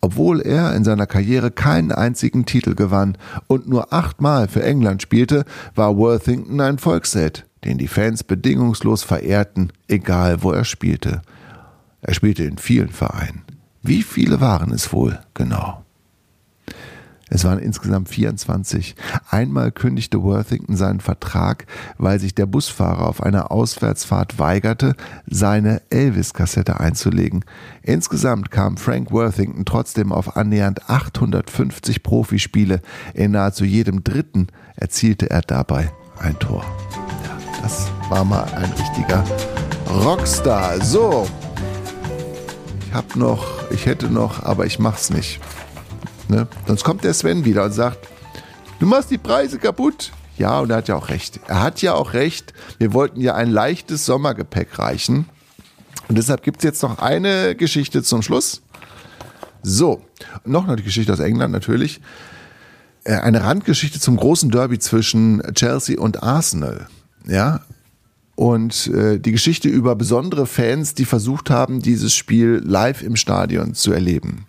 obwohl 0.00 0.40
er 0.40 0.74
in 0.74 0.84
seiner 0.84 1.06
Karriere 1.06 1.50
keinen 1.50 1.92
einzigen 1.92 2.46
Titel 2.46 2.74
gewann 2.74 3.18
und 3.46 3.68
nur 3.68 3.92
achtmal 3.92 4.48
für 4.48 4.62
England 4.62 5.02
spielte, 5.02 5.44
war 5.74 5.96
Worthington 5.96 6.60
ein 6.60 6.78
Volksheld, 6.78 7.46
den 7.64 7.78
die 7.78 7.88
Fans 7.88 8.22
bedingungslos 8.22 9.02
verehrten, 9.02 9.72
egal 9.88 10.42
wo 10.42 10.52
er 10.52 10.64
spielte. 10.64 11.22
Er 12.00 12.14
spielte 12.14 12.44
in 12.44 12.58
vielen 12.58 12.90
Vereinen. 12.90 13.42
Wie 13.82 14.02
viele 14.02 14.40
waren 14.40 14.72
es 14.72 14.92
wohl 14.92 15.18
genau? 15.34 15.84
Es 17.30 17.44
waren 17.44 17.58
insgesamt 17.58 18.08
24. 18.08 18.96
Einmal 19.30 19.72
kündigte 19.72 20.22
Worthington 20.22 20.76
seinen 20.76 21.00
Vertrag, 21.00 21.66
weil 21.98 22.20
sich 22.20 22.34
der 22.34 22.46
Busfahrer 22.46 23.06
auf 23.06 23.22
einer 23.22 23.50
Auswärtsfahrt 23.50 24.38
weigerte, 24.38 24.94
seine 25.26 25.82
Elvis-Kassette 25.90 26.80
einzulegen. 26.80 27.44
Insgesamt 27.82 28.50
kam 28.50 28.76
Frank 28.76 29.10
Worthington 29.10 29.64
trotzdem 29.64 30.12
auf 30.12 30.36
annähernd 30.36 30.88
850 30.88 32.02
Profispiele. 32.02 32.80
In 33.14 33.32
nahezu 33.32 33.64
jedem 33.64 34.04
dritten 34.04 34.48
erzielte 34.76 35.30
er 35.30 35.42
dabei 35.42 35.92
ein 36.18 36.38
Tor. 36.38 36.64
Ja, 37.24 37.62
das 37.62 37.90
war 38.08 38.24
mal 38.24 38.44
ein 38.54 38.72
richtiger 38.72 39.24
Rockstar. 39.88 40.82
So. 40.84 41.26
Ich 42.86 42.94
hab 42.94 43.16
noch, 43.16 43.70
ich 43.70 43.86
hätte 43.86 44.08
noch, 44.08 44.42
aber 44.42 44.64
ich 44.66 44.78
mach's 44.78 45.10
nicht. 45.10 45.40
Ne? 46.28 46.46
Sonst 46.66 46.84
kommt 46.84 47.04
der 47.04 47.14
Sven 47.14 47.44
wieder 47.44 47.64
und 47.64 47.72
sagt, 47.72 48.08
du 48.78 48.86
machst 48.86 49.10
die 49.10 49.18
Preise 49.18 49.58
kaputt. 49.58 50.12
Ja, 50.36 50.60
und 50.60 50.70
er 50.70 50.76
hat 50.76 50.88
ja 50.88 50.94
auch 50.94 51.08
recht. 51.08 51.40
Er 51.48 51.62
hat 51.62 51.82
ja 51.82 51.94
auch 51.94 52.12
recht. 52.12 52.52
Wir 52.78 52.92
wollten 52.92 53.20
ja 53.20 53.34
ein 53.34 53.50
leichtes 53.50 54.06
Sommergepäck 54.06 54.78
reichen. 54.78 55.26
Und 56.08 56.16
deshalb 56.16 56.42
gibt 56.42 56.58
es 56.58 56.64
jetzt 56.64 56.82
noch 56.82 56.98
eine 56.98 57.56
Geschichte 57.56 58.02
zum 58.02 58.22
Schluss. 58.22 58.62
So, 59.62 60.02
noch 60.44 60.68
eine 60.68 60.80
Geschichte 60.80 61.12
aus 61.12 61.18
England 61.18 61.52
natürlich. 61.52 62.00
Äh, 63.04 63.16
eine 63.16 63.42
Randgeschichte 63.42 63.98
zum 63.98 64.16
großen 64.16 64.50
Derby 64.50 64.78
zwischen 64.78 65.42
Chelsea 65.54 65.98
und 65.98 66.22
Arsenal. 66.22 66.86
Ja, 67.26 67.60
und 68.38 68.86
äh, 68.94 69.18
die 69.18 69.32
Geschichte 69.32 69.68
über 69.68 69.96
besondere 69.96 70.46
Fans, 70.46 70.94
die 70.94 71.06
versucht 71.06 71.50
haben, 71.50 71.82
dieses 71.82 72.14
Spiel 72.14 72.62
live 72.64 73.02
im 73.02 73.16
Stadion 73.16 73.74
zu 73.74 73.92
erleben. 73.92 74.46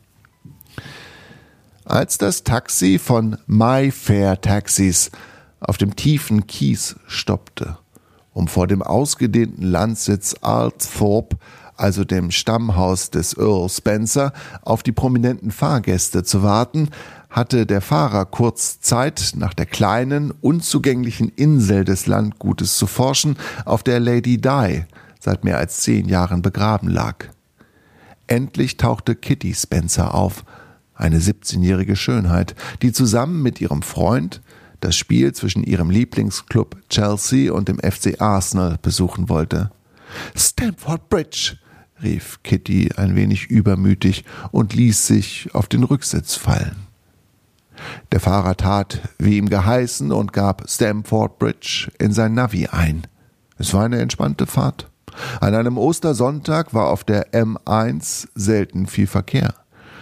Als 1.89 2.19
das 2.19 2.43
Taxi 2.43 2.99
von 2.99 3.37
My 3.47 3.91
Fair 3.91 4.39
Taxis 4.39 5.09
auf 5.59 5.77
dem 5.77 5.95
tiefen 5.95 6.45
Kies 6.45 6.95
stoppte, 7.07 7.77
um 8.31 8.47
vor 8.47 8.67
dem 8.67 8.83
ausgedehnten 8.83 9.63
Landsitz 9.63 10.35
Althorpe, 10.41 11.37
also 11.75 12.03
dem 12.03 12.29
Stammhaus 12.29 13.09
des 13.09 13.35
Earl 13.35 13.69
Spencer, 13.69 14.33
auf 14.61 14.83
die 14.83 14.91
prominenten 14.91 15.49
Fahrgäste 15.49 16.23
zu 16.23 16.43
warten, 16.43 16.89
hatte 17.29 17.65
der 17.65 17.81
Fahrer 17.81 18.25
kurz 18.25 18.79
Zeit, 18.81 19.33
nach 19.35 19.53
der 19.53 19.65
kleinen, 19.65 20.31
unzugänglichen 20.41 21.29
Insel 21.29 21.85
des 21.85 22.05
Landgutes 22.05 22.77
zu 22.77 22.85
forschen, 22.85 23.35
auf 23.65 23.81
der 23.81 23.99
Lady 23.99 24.39
Di 24.39 24.85
seit 25.19 25.43
mehr 25.43 25.57
als 25.57 25.77
zehn 25.77 26.07
Jahren 26.07 26.41
begraben 26.41 26.89
lag. 26.89 27.25
Endlich 28.27 28.77
tauchte 28.77 29.15
Kitty 29.15 29.53
Spencer 29.55 30.13
auf, 30.13 30.43
eine 30.99 31.19
17-jährige 31.19 31.95
Schönheit, 31.95 32.55
die 32.81 32.91
zusammen 32.91 33.41
mit 33.41 33.59
ihrem 33.61 33.81
Freund 33.81 34.41
das 34.81 34.95
Spiel 34.95 35.33
zwischen 35.33 35.63
ihrem 35.63 35.89
Lieblingsclub 35.89 36.77
Chelsea 36.89 37.51
und 37.51 37.67
dem 37.67 37.79
FC 37.79 38.21
Arsenal 38.21 38.77
besuchen 38.81 39.29
wollte. 39.29 39.71
Stamford 40.35 41.09
Bridge, 41.09 41.57
rief 42.01 42.39
Kitty 42.43 42.91
ein 42.95 43.15
wenig 43.15 43.47
übermütig 43.47 44.23
und 44.51 44.73
ließ 44.73 45.07
sich 45.07 45.49
auf 45.53 45.67
den 45.67 45.83
Rücksitz 45.83 46.35
fallen. 46.35 46.87
Der 48.11 48.19
Fahrer 48.19 48.57
tat, 48.57 49.01
wie 49.17 49.37
ihm 49.37 49.49
geheißen, 49.49 50.11
und 50.11 50.33
gab 50.33 50.69
Stamford 50.69 51.39
Bridge 51.39 51.91
in 51.97 52.11
sein 52.11 52.33
Navi 52.33 52.67
ein. 52.67 53.07
Es 53.57 53.73
war 53.73 53.85
eine 53.85 53.99
entspannte 53.99 54.47
Fahrt. 54.47 54.89
An 55.39 55.55
einem 55.55 55.77
Ostersonntag 55.77 56.73
war 56.73 56.89
auf 56.89 57.03
der 57.03 57.31
M1 57.33 58.27
selten 58.35 58.87
viel 58.87 59.07
Verkehr. 59.07 59.55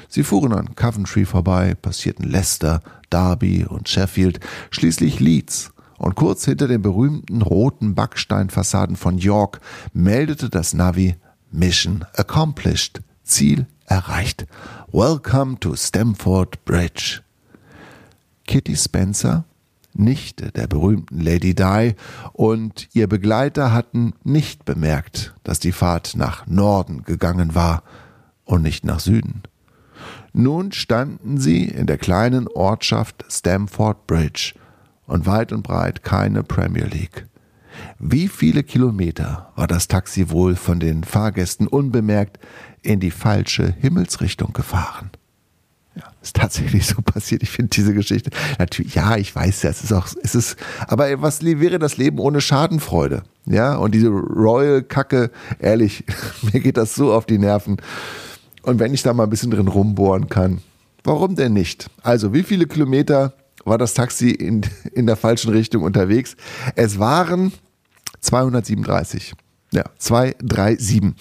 Sie 0.10 0.24
fuhren 0.24 0.54
an 0.54 0.76
Coventry 0.76 1.26
vorbei, 1.26 1.76
passierten 1.76 2.30
Leicester, 2.30 2.82
Derby 3.10 3.66
und 3.66 3.90
Sheffield, 3.90 4.40
schließlich 4.72 5.20
Leeds, 5.20 5.72
und 5.98 6.16
kurz 6.16 6.46
hinter 6.46 6.68
den 6.68 6.82
berühmten 6.82 7.42
roten 7.42 7.96
Backsteinfassaden 7.96 8.96
von 8.96 9.18
York 9.18 9.60
meldete 9.94 10.50
das 10.50 10.74
Navi 10.74 11.16
Mission 11.52 12.06
accomplished, 12.16 13.02
Ziel 13.24 13.66
erreicht. 13.86 14.46
Welcome 14.92 15.60
to 15.60 15.76
Stamford 15.76 16.64
Bridge. 16.66 17.22
Kitty 18.46 18.76
Spencer, 18.76 19.46
Nichte 19.94 20.52
der 20.52 20.68
berühmten 20.68 21.20
Lady 21.20 21.56
Di, 21.56 21.96
und 22.34 22.88
ihr 22.94 23.08
Begleiter 23.08 23.74
hatten 23.74 24.14
nicht 24.24 24.66
bemerkt, 24.66 25.34
dass 25.44 25.60
die 25.60 25.72
Fahrt 25.72 26.16
nach 26.16 26.46
Norden 26.46 27.04
gegangen 27.04 27.56
war 27.56 27.84
und 28.46 28.62
nicht 28.62 28.86
nach 28.86 29.00
Süden. 29.00 29.44
Nun 30.34 30.72
standen 30.72 31.38
sie 31.38 31.66
in 31.66 31.88
der 31.88 31.98
kleinen 31.98 32.48
Ortschaft 32.48 33.26
Stamford 33.30 34.08
Bridge 34.08 34.54
und 35.06 35.26
weit 35.26 35.52
und 35.52 35.64
breit 35.64 36.04
keine 36.04 36.44
Premier 36.44 36.86
League. 36.86 37.26
Wie 38.00 38.28
viele 38.28 38.64
Kilometer 38.64 39.52
war 39.56 39.68
das 39.68 39.88
Taxi 39.88 40.30
wohl 40.30 40.56
von 40.56 40.80
den 40.80 41.04
Fahrgästen 41.04 41.68
unbemerkt 41.68 42.40
in 42.82 43.00
die 43.00 43.12
falsche 43.12 43.74
Himmelsrichtung 43.80 44.54
gefahren? 44.54 45.12
Ja, 45.96 46.04
ist 46.22 46.36
tatsächlich 46.36 46.86
so 46.86 47.02
passiert. 47.02 47.42
Ich 47.42 47.50
finde 47.50 47.70
diese 47.70 47.94
Geschichte 47.94 48.30
natürlich, 48.60 48.96
ja, 48.96 49.18
ich 49.18 49.36
weiß 49.36 49.64
ja, 49.64 49.72
es 49.72 49.84
ist 49.84 49.94
auch, 49.94 50.08
es 50.22 50.36
ist, 50.36 50.58
aber 50.88 51.22
was 51.22 51.42
wäre 51.42 51.80
das 51.80 51.98
Leben 51.98 52.20
ohne 52.20 52.40
Schadenfreude? 52.40 53.24
Ja, 53.46 53.76
und 53.78 53.96
diese 53.96 54.10
Royal 54.10 54.84
Kacke, 54.84 55.32
ehrlich, 55.60 56.04
mir 56.54 56.60
geht 56.60 56.78
das 56.78 56.94
so 56.94 57.14
auf 57.14 57.26
die 57.26 57.40
Nerven. 57.40 57.78
Und 58.64 58.80
wenn 58.80 58.94
ich 58.94 59.04
da 59.04 59.14
mal 59.14 59.24
ein 59.24 59.30
bisschen 59.30 59.52
drin 59.52 59.68
rumbohren 59.68 60.30
kann, 60.30 60.62
warum 61.04 61.36
denn 61.36 61.54
nicht? 61.54 61.90
Also, 62.04 62.34
wie 62.34 62.44
viele 62.44 62.68
Kilometer 62.68 63.34
war 63.66 63.78
das 63.78 63.94
Taxi 63.94 64.32
in, 64.32 64.62
in 64.94 65.06
der 65.06 65.16
falschen 65.16 65.52
Richtung 65.52 65.84
unterwegs? 65.84 66.36
Es 66.76 67.00
waren 67.00 67.52
237. 68.22 69.34
Ja, 69.72 69.84
237. 69.98 71.14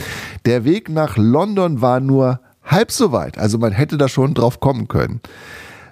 Der 0.45 0.65
Weg 0.65 0.89
nach 0.89 1.17
London 1.17 1.81
war 1.81 2.01
nur 2.01 2.41
halb 2.63 2.93
so 2.93 3.13
weit. 3.13 3.39
Also 3.39 3.59
man 3.59 3.73
hätte 3.73 3.97
da 3.97 4.09
schon 4.09 4.35
drauf 4.35 4.61
kommen 4.61 4.89
können. 4.89 5.21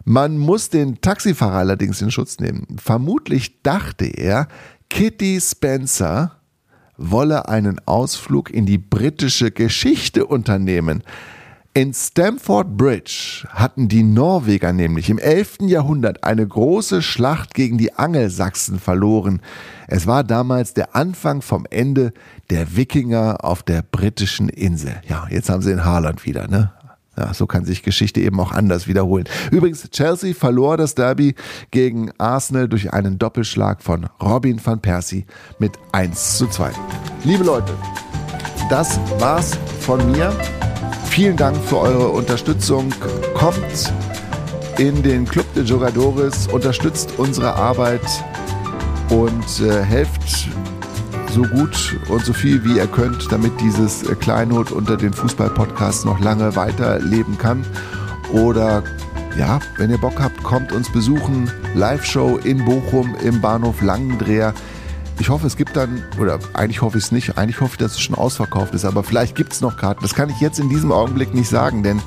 Man 0.05 0.39
muss 0.39 0.69
den 0.69 1.01
Taxifahrer 1.01 1.59
allerdings 1.59 2.03
in 2.03 2.11
Schutz 2.11 2.39
nehmen. 2.39 2.67
Vermutlich 2.77 3.63
dachte 3.63 4.05
er, 4.05 4.49
Kitty 4.91 5.41
Spencer 5.41 6.33
wolle 6.97 7.49
einen 7.49 7.81
Ausflug 7.87 8.51
in 8.51 8.67
die 8.67 8.79
britische 8.79 9.51
Geschichte 9.51 10.27
unternehmen. 10.27 11.03
In 11.77 11.93
Stamford 11.93 12.77
Bridge 12.77 13.49
hatten 13.49 13.89
die 13.89 14.05
Norweger 14.05 14.73
nämlich 14.73 15.11
im 15.11 15.19
11. 15.19 15.59
Jahrhundert 15.63 16.23
eine 16.23 16.47
große 16.47 17.03
Schlacht 17.03 17.53
gegen 17.53 17.79
die 17.79 17.93
Angelsachsen 17.93 18.79
verloren. 18.79 19.43
Es 19.89 20.07
war 20.07 20.23
damals 20.23 20.75
der 20.75 20.95
Anfang 20.95 21.43
vom 21.43 21.67
Ende 21.69 22.13
der 22.49 22.77
Wikinger 22.77 23.39
auf 23.43 23.65
der 23.65 23.83
britischen 23.83 24.49
Insel. 24.49 25.03
Ja, 25.09 25.27
jetzt 25.29 25.51
haben 25.51 25.63
sie 25.63 25.73
in 25.73 25.85
Haaland 25.85 26.25
wieder, 26.25 26.47
ne? 26.47 26.73
Ja, 27.19 27.35
so 27.35 27.49
kann 27.49 27.65
sich 27.65 27.83
Geschichte 27.83 28.21
eben 28.21 28.39
auch 28.39 28.53
anders 28.53 28.87
wiederholen. 28.87 29.25
Übrigens, 29.51 29.91
Chelsea 29.91 30.33
verlor 30.33 30.77
das 30.77 30.95
Derby 30.95 31.35
gegen 31.73 32.13
Arsenal 32.19 32.69
durch 32.69 32.93
einen 32.93 33.19
Doppelschlag 33.19 33.83
von 33.83 34.07
Robin 34.23 34.65
van 34.65 34.81
Persie 34.81 35.27
mit 35.59 35.73
1 35.91 36.39
zu 36.39 36.47
2. 36.47 36.71
Liebe 37.25 37.43
Leute, 37.43 37.73
das 38.71 39.01
war's 39.19 39.59
von 39.81 40.13
mir. 40.13 40.33
Vielen 41.15 41.37
Dank 41.37 41.57
für 41.59 41.79
eure 41.79 42.09
Unterstützung. 42.09 42.93
Kommt 43.35 43.95
in 44.79 45.01
den 45.05 45.25
Club 45.25 45.47
de 45.55 45.63
Jogadores, 45.63 46.49
unterstützt 46.49 47.15
unsere 47.19 47.55
Arbeit 47.55 48.03
und 49.11 49.61
äh, 49.61 49.85
helft 49.85 50.49
so 51.31 51.43
gut 51.43 51.97
und 52.09 52.25
so 52.25 52.33
viel 52.33 52.65
wie 52.65 52.79
ihr 52.79 52.89
könnt, 52.89 53.31
damit 53.31 53.53
dieses 53.61 54.03
äh, 54.03 54.17
Kleinod 54.17 54.73
unter 54.73 54.97
den 54.97 55.13
Fußball-Podcasts 55.13 56.05
noch 56.05 56.19
lange 56.19 56.57
weiterleben 56.57 57.39
kann. 57.39 57.65
Oder 58.33 58.83
ja, 59.39 59.61
wenn 59.77 59.91
ihr 59.91 59.99
Bock 59.99 60.21
habt, 60.21 60.43
kommt 60.43 60.73
uns 60.73 60.91
besuchen. 60.91 61.49
Live-Show 61.77 62.39
in 62.39 62.65
Bochum 62.65 63.15
im 63.23 63.41
Bahnhof 63.41 63.83
Langendreher. 63.83 64.53
Ich 65.19 65.29
hoffe, 65.29 65.47
es 65.47 65.57
gibt 65.57 65.77
dann, 65.77 66.03
oder 66.19 66.39
eigentlich 66.55 66.83
hoffe 66.83 66.99
ich 66.99 67.05
es 67.05 67.13
nicht, 67.13 67.39
eigentlich 67.39 67.61
hoffe 67.61 67.73
ich, 67.75 67.79
dass 67.79 67.93
es 67.93 68.01
schon 68.01 68.17
ausverkauft 68.17 68.75
ist, 68.75 68.85
aber 68.85 69.05
vielleicht 69.05 69.37
gibt 69.37 69.53
es 69.53 69.61
noch 69.61 69.77
Karten. 69.77 70.03
Das 70.03 70.15
kann 70.15 70.29
ich 70.29 70.41
jetzt 70.41 70.59
in 70.59 70.69
diesem 70.69 70.91
Augenblick 70.91 71.35
nicht 71.35 71.49
sagen, 71.49 71.83
denn 71.83 72.03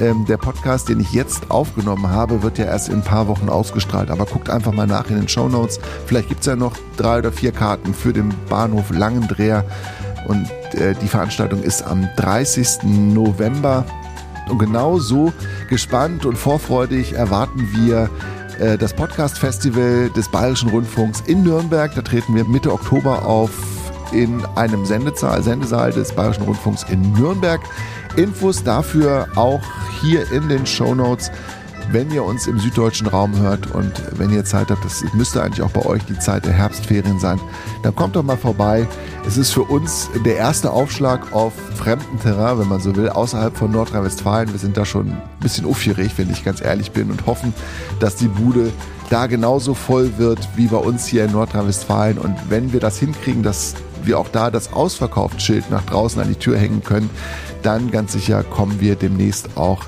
ähm, 0.00 0.24
der 0.26 0.36
Podcast, 0.36 0.88
den 0.88 1.00
ich 1.00 1.12
jetzt 1.12 1.50
aufgenommen 1.50 2.08
habe, 2.08 2.42
wird 2.42 2.58
ja 2.58 2.66
erst 2.66 2.88
in 2.88 2.96
ein 2.96 3.04
paar 3.04 3.26
Wochen 3.28 3.48
ausgestrahlt. 3.48 4.10
Aber 4.10 4.26
guckt 4.26 4.48
einfach 4.48 4.72
mal 4.72 4.86
nach 4.86 5.10
in 5.10 5.16
den 5.16 5.28
Show 5.28 5.48
Notes. 5.48 5.80
Vielleicht 6.06 6.28
gibt 6.28 6.40
es 6.40 6.46
ja 6.46 6.56
noch 6.56 6.76
drei 6.96 7.18
oder 7.18 7.32
vier 7.32 7.52
Karten 7.52 7.92
für 7.94 8.12
den 8.12 8.32
Bahnhof 8.48 8.90
Langendreher. 8.90 9.64
Und 10.26 10.48
äh, 10.74 10.94
die 10.94 11.08
Veranstaltung 11.08 11.62
ist 11.62 11.82
am 11.82 12.08
30. 12.16 12.84
November. 12.84 13.84
Und 14.48 14.58
genau 14.58 14.98
so 14.98 15.32
gespannt 15.68 16.24
und 16.24 16.36
vorfreudig 16.36 17.12
erwarten 17.12 17.68
wir 17.74 18.08
äh, 18.58 18.76
das 18.76 18.94
Podcast-Festival 18.94 20.10
des 20.10 20.28
Bayerischen 20.28 20.70
Rundfunks 20.70 21.22
in 21.26 21.42
Nürnberg. 21.42 21.94
Da 21.94 22.02
treten 22.02 22.34
wir 22.34 22.44
Mitte 22.44 22.72
Oktober 22.72 23.24
auf 23.24 23.50
in 24.12 24.44
einem 24.56 24.84
Sendesaal, 24.84 25.42
Sendesaal 25.42 25.92
des 25.92 26.12
Bayerischen 26.12 26.44
Rundfunks 26.44 26.84
in 26.84 27.12
Nürnberg. 27.12 27.60
Infos 28.16 28.62
dafür 28.64 29.28
auch 29.36 29.62
hier 30.00 30.30
in 30.32 30.48
den 30.48 30.66
Show 30.66 30.94
Notes 30.94 31.30
wenn 31.90 32.10
ihr 32.10 32.24
uns 32.24 32.46
im 32.46 32.58
süddeutschen 32.58 33.06
Raum 33.06 33.38
hört 33.38 33.70
und 33.74 33.92
wenn 34.18 34.30
ihr 34.30 34.44
Zeit 34.44 34.70
habt, 34.70 34.84
das 34.84 35.02
müsste 35.14 35.42
eigentlich 35.42 35.62
auch 35.62 35.70
bei 35.70 35.86
euch 35.86 36.04
die 36.04 36.18
Zeit 36.18 36.44
der 36.44 36.52
Herbstferien 36.52 37.18
sein, 37.18 37.40
dann 37.82 37.94
kommt 37.94 38.16
doch 38.16 38.22
mal 38.22 38.36
vorbei. 38.36 38.86
Es 39.26 39.36
ist 39.38 39.52
für 39.52 39.62
uns 39.62 40.10
der 40.24 40.36
erste 40.36 40.70
Aufschlag 40.70 41.32
auf 41.32 41.52
fremden 41.76 42.18
Terrain, 42.20 42.58
wenn 42.58 42.68
man 42.68 42.80
so 42.80 42.94
will, 42.94 43.08
außerhalb 43.08 43.56
von 43.56 43.70
Nordrhein-Westfalen. 43.70 44.52
Wir 44.52 44.58
sind 44.58 44.76
da 44.76 44.84
schon 44.84 45.08
ein 45.08 45.22
bisschen 45.40 45.66
aufgeregt, 45.66 46.12
wenn 46.16 46.30
ich 46.30 46.44
ganz 46.44 46.60
ehrlich 46.60 46.92
bin 46.92 47.10
und 47.10 47.26
hoffen, 47.26 47.54
dass 48.00 48.16
die 48.16 48.28
Bude 48.28 48.70
da 49.10 49.26
genauso 49.26 49.72
voll 49.72 50.18
wird 50.18 50.46
wie 50.56 50.66
bei 50.66 50.76
uns 50.76 51.06
hier 51.06 51.24
in 51.24 51.32
Nordrhein-Westfalen. 51.32 52.18
Und 52.18 52.36
wenn 52.50 52.72
wir 52.72 52.80
das 52.80 52.98
hinkriegen, 52.98 53.42
dass 53.42 53.74
wir 54.02 54.18
auch 54.18 54.28
da 54.28 54.50
das 54.50 54.72
Ausverkaufsschild 54.72 55.70
nach 55.70 55.84
draußen 55.84 56.20
an 56.20 56.28
die 56.28 56.34
Tür 56.34 56.58
hängen 56.58 56.82
können, 56.84 57.08
dann 57.62 57.90
ganz 57.90 58.12
sicher 58.12 58.42
kommen 58.42 58.80
wir 58.80 58.94
demnächst 58.96 59.56
auch 59.56 59.86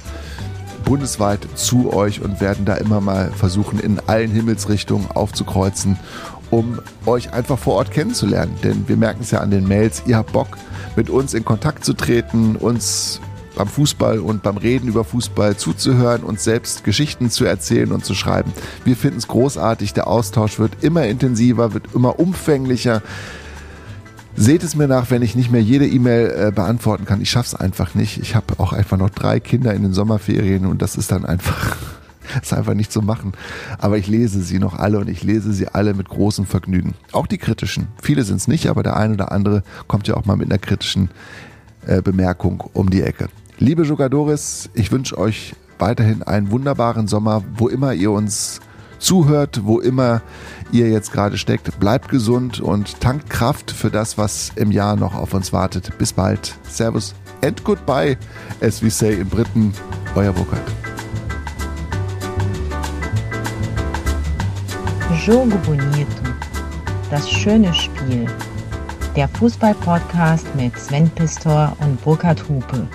bundesweit 0.91 1.47
zu 1.55 1.93
euch 1.93 2.21
und 2.21 2.41
werden 2.41 2.65
da 2.65 2.75
immer 2.75 3.01
mal 3.01 3.31
versuchen, 3.31 3.79
in 3.79 4.01
allen 4.09 4.33
Himmelsrichtungen 4.33 5.09
aufzukreuzen, 5.09 5.97
um 6.51 6.81
euch 7.07 7.33
einfach 7.33 7.61
vor 7.61 7.75
Ort 7.75 7.93
kennenzulernen. 7.93 8.57
Denn 8.65 8.89
wir 8.89 8.97
merken 8.97 9.21
es 9.23 9.31
ja 9.31 9.39
an 9.39 9.53
den 9.53 9.69
Mails, 9.69 10.03
ihr 10.07 10.17
habt 10.17 10.33
Bock, 10.33 10.59
mit 10.97 11.09
uns 11.09 11.33
in 11.33 11.45
Kontakt 11.45 11.85
zu 11.85 11.93
treten, 11.93 12.57
uns 12.57 13.21
beim 13.55 13.69
Fußball 13.69 14.19
und 14.19 14.43
beim 14.43 14.57
Reden 14.57 14.89
über 14.89 15.05
Fußball 15.05 15.57
zuzuhören, 15.57 16.25
uns 16.25 16.43
selbst 16.43 16.83
Geschichten 16.83 17.31
zu 17.31 17.45
erzählen 17.45 17.93
und 17.93 18.05
zu 18.05 18.15
schreiben. 18.15 18.53
Wir 18.85 18.97
finden 18.97 19.19
es 19.19 19.29
großartig, 19.29 19.95
der 19.95 20.09
Austausch 20.09 20.59
wird 20.59 20.83
immer 20.83 21.07
intensiver, 21.07 21.73
wird 21.73 21.95
immer 21.95 22.19
umfänglicher. 22.19 23.01
Seht 24.37 24.63
es 24.63 24.77
mir 24.77 24.89
nach, 24.89 25.11
wenn 25.11 25.23
ich 25.23 25.35
nicht 25.35 25.51
mehr 25.51 25.63
jede 25.63 25.87
E-Mail 25.87 26.49
äh, 26.49 26.53
beantworten 26.53 27.05
kann. 27.05 27.21
Ich 27.21 27.31
schaff's 27.31 27.55
einfach 27.55 27.95
nicht. 27.95 28.19
Ich 28.19 28.35
habe 28.35 28.59
auch 28.59 28.73
einfach 28.73 28.97
noch 28.97 29.11
drei 29.11 29.41
Kinder 29.41 29.75
in 29.75 29.83
den 29.83 29.93
Sommerferien 29.93 30.67
und 30.67 30.83
das 30.83 30.97
ist 30.97 31.11
dann 31.11 31.25
einfach 31.25 31.77
ist 32.43 32.53
einfach 32.53 32.75
nicht 32.75 32.93
zu 32.93 33.03
machen. 33.03 33.33
Aber 33.79 33.99
ich 33.99 34.07
lese 34.07 34.41
sie 34.43 34.59
noch 34.59 34.79
alle 34.79 34.99
und 34.99 35.09
ich 35.09 35.23
lese 35.23 35.53
sie 35.53 35.69
alle 35.69 35.95
mit 35.95 36.09
großem 36.09 36.47
Vergnügen. 36.47 36.95
Auch 37.13 37.27
die 37.27 37.39
kritischen. 37.39 37.89
Viele 38.03 38.23
sind 38.23 38.37
es 38.37 38.49
nicht, 38.49 38.69
aber 38.69 38.83
der 38.83 38.97
eine 38.97 39.15
oder 39.15 39.33
andere 39.33 39.63
kommt 39.89 40.09
ja 40.09 40.17
auch 40.17 40.25
mal 40.25 40.37
mit 40.37 40.51
einer 40.51 40.59
kritischen 40.59 41.11
äh, 41.87 42.03
Bemerkung 42.03 42.63
um 42.73 42.91
die 42.91 43.03
Ecke. 43.03 43.29
Liebe 43.59 43.83
Jogadores, 43.83 44.71
ich 44.75 44.93
wünsche 44.93 45.19
euch 45.19 45.55
weiterhin 45.79 46.23
einen 46.23 46.51
wunderbaren 46.51 47.09
Sommer, 47.09 47.43
wo 47.57 47.69
immer 47.69 47.93
ihr 47.93 48.11
uns 48.11 48.61
zuhört, 49.01 49.63
wo 49.65 49.81
immer 49.81 50.23
ihr 50.71 50.89
jetzt 50.89 51.13
gerade 51.13 51.39
steckt. 51.39 51.81
Bleibt 51.81 52.09
gesund 52.09 52.61
und 52.61 53.01
tankt 53.01 53.29
Kraft 53.31 53.71
für 53.71 53.91
das, 53.91 54.19
was 54.19 54.53
im 54.57 54.71
Jahr 54.71 54.97
noch 54.97 55.15
auf 55.15 55.35
uns 55.35 55.53
wartet. 55.53 55.97
Bis 55.99 56.13
bald. 56.13 56.55
Servus 56.69 57.15
and 57.43 57.63
goodbye, 57.65 58.17
as 58.61 58.83
we 58.83 58.91
say 58.91 59.15
in 59.15 59.29
Briten. 59.29 59.73
Euer 60.15 60.33
Burkhard. 60.33 60.63
Jogo 65.27 65.57
Bonito. 65.67 66.07
Das 67.11 67.29
schöne 67.29 67.73
Spiel. 67.75 68.27
Der 69.17 69.29
Fußball-Podcast 69.29 70.47
mit 70.55 70.79
Sven 70.79 71.11
Pistor 71.11 71.77
und 71.81 72.01
Burkhard 72.03 72.49
Hupe. 72.49 72.87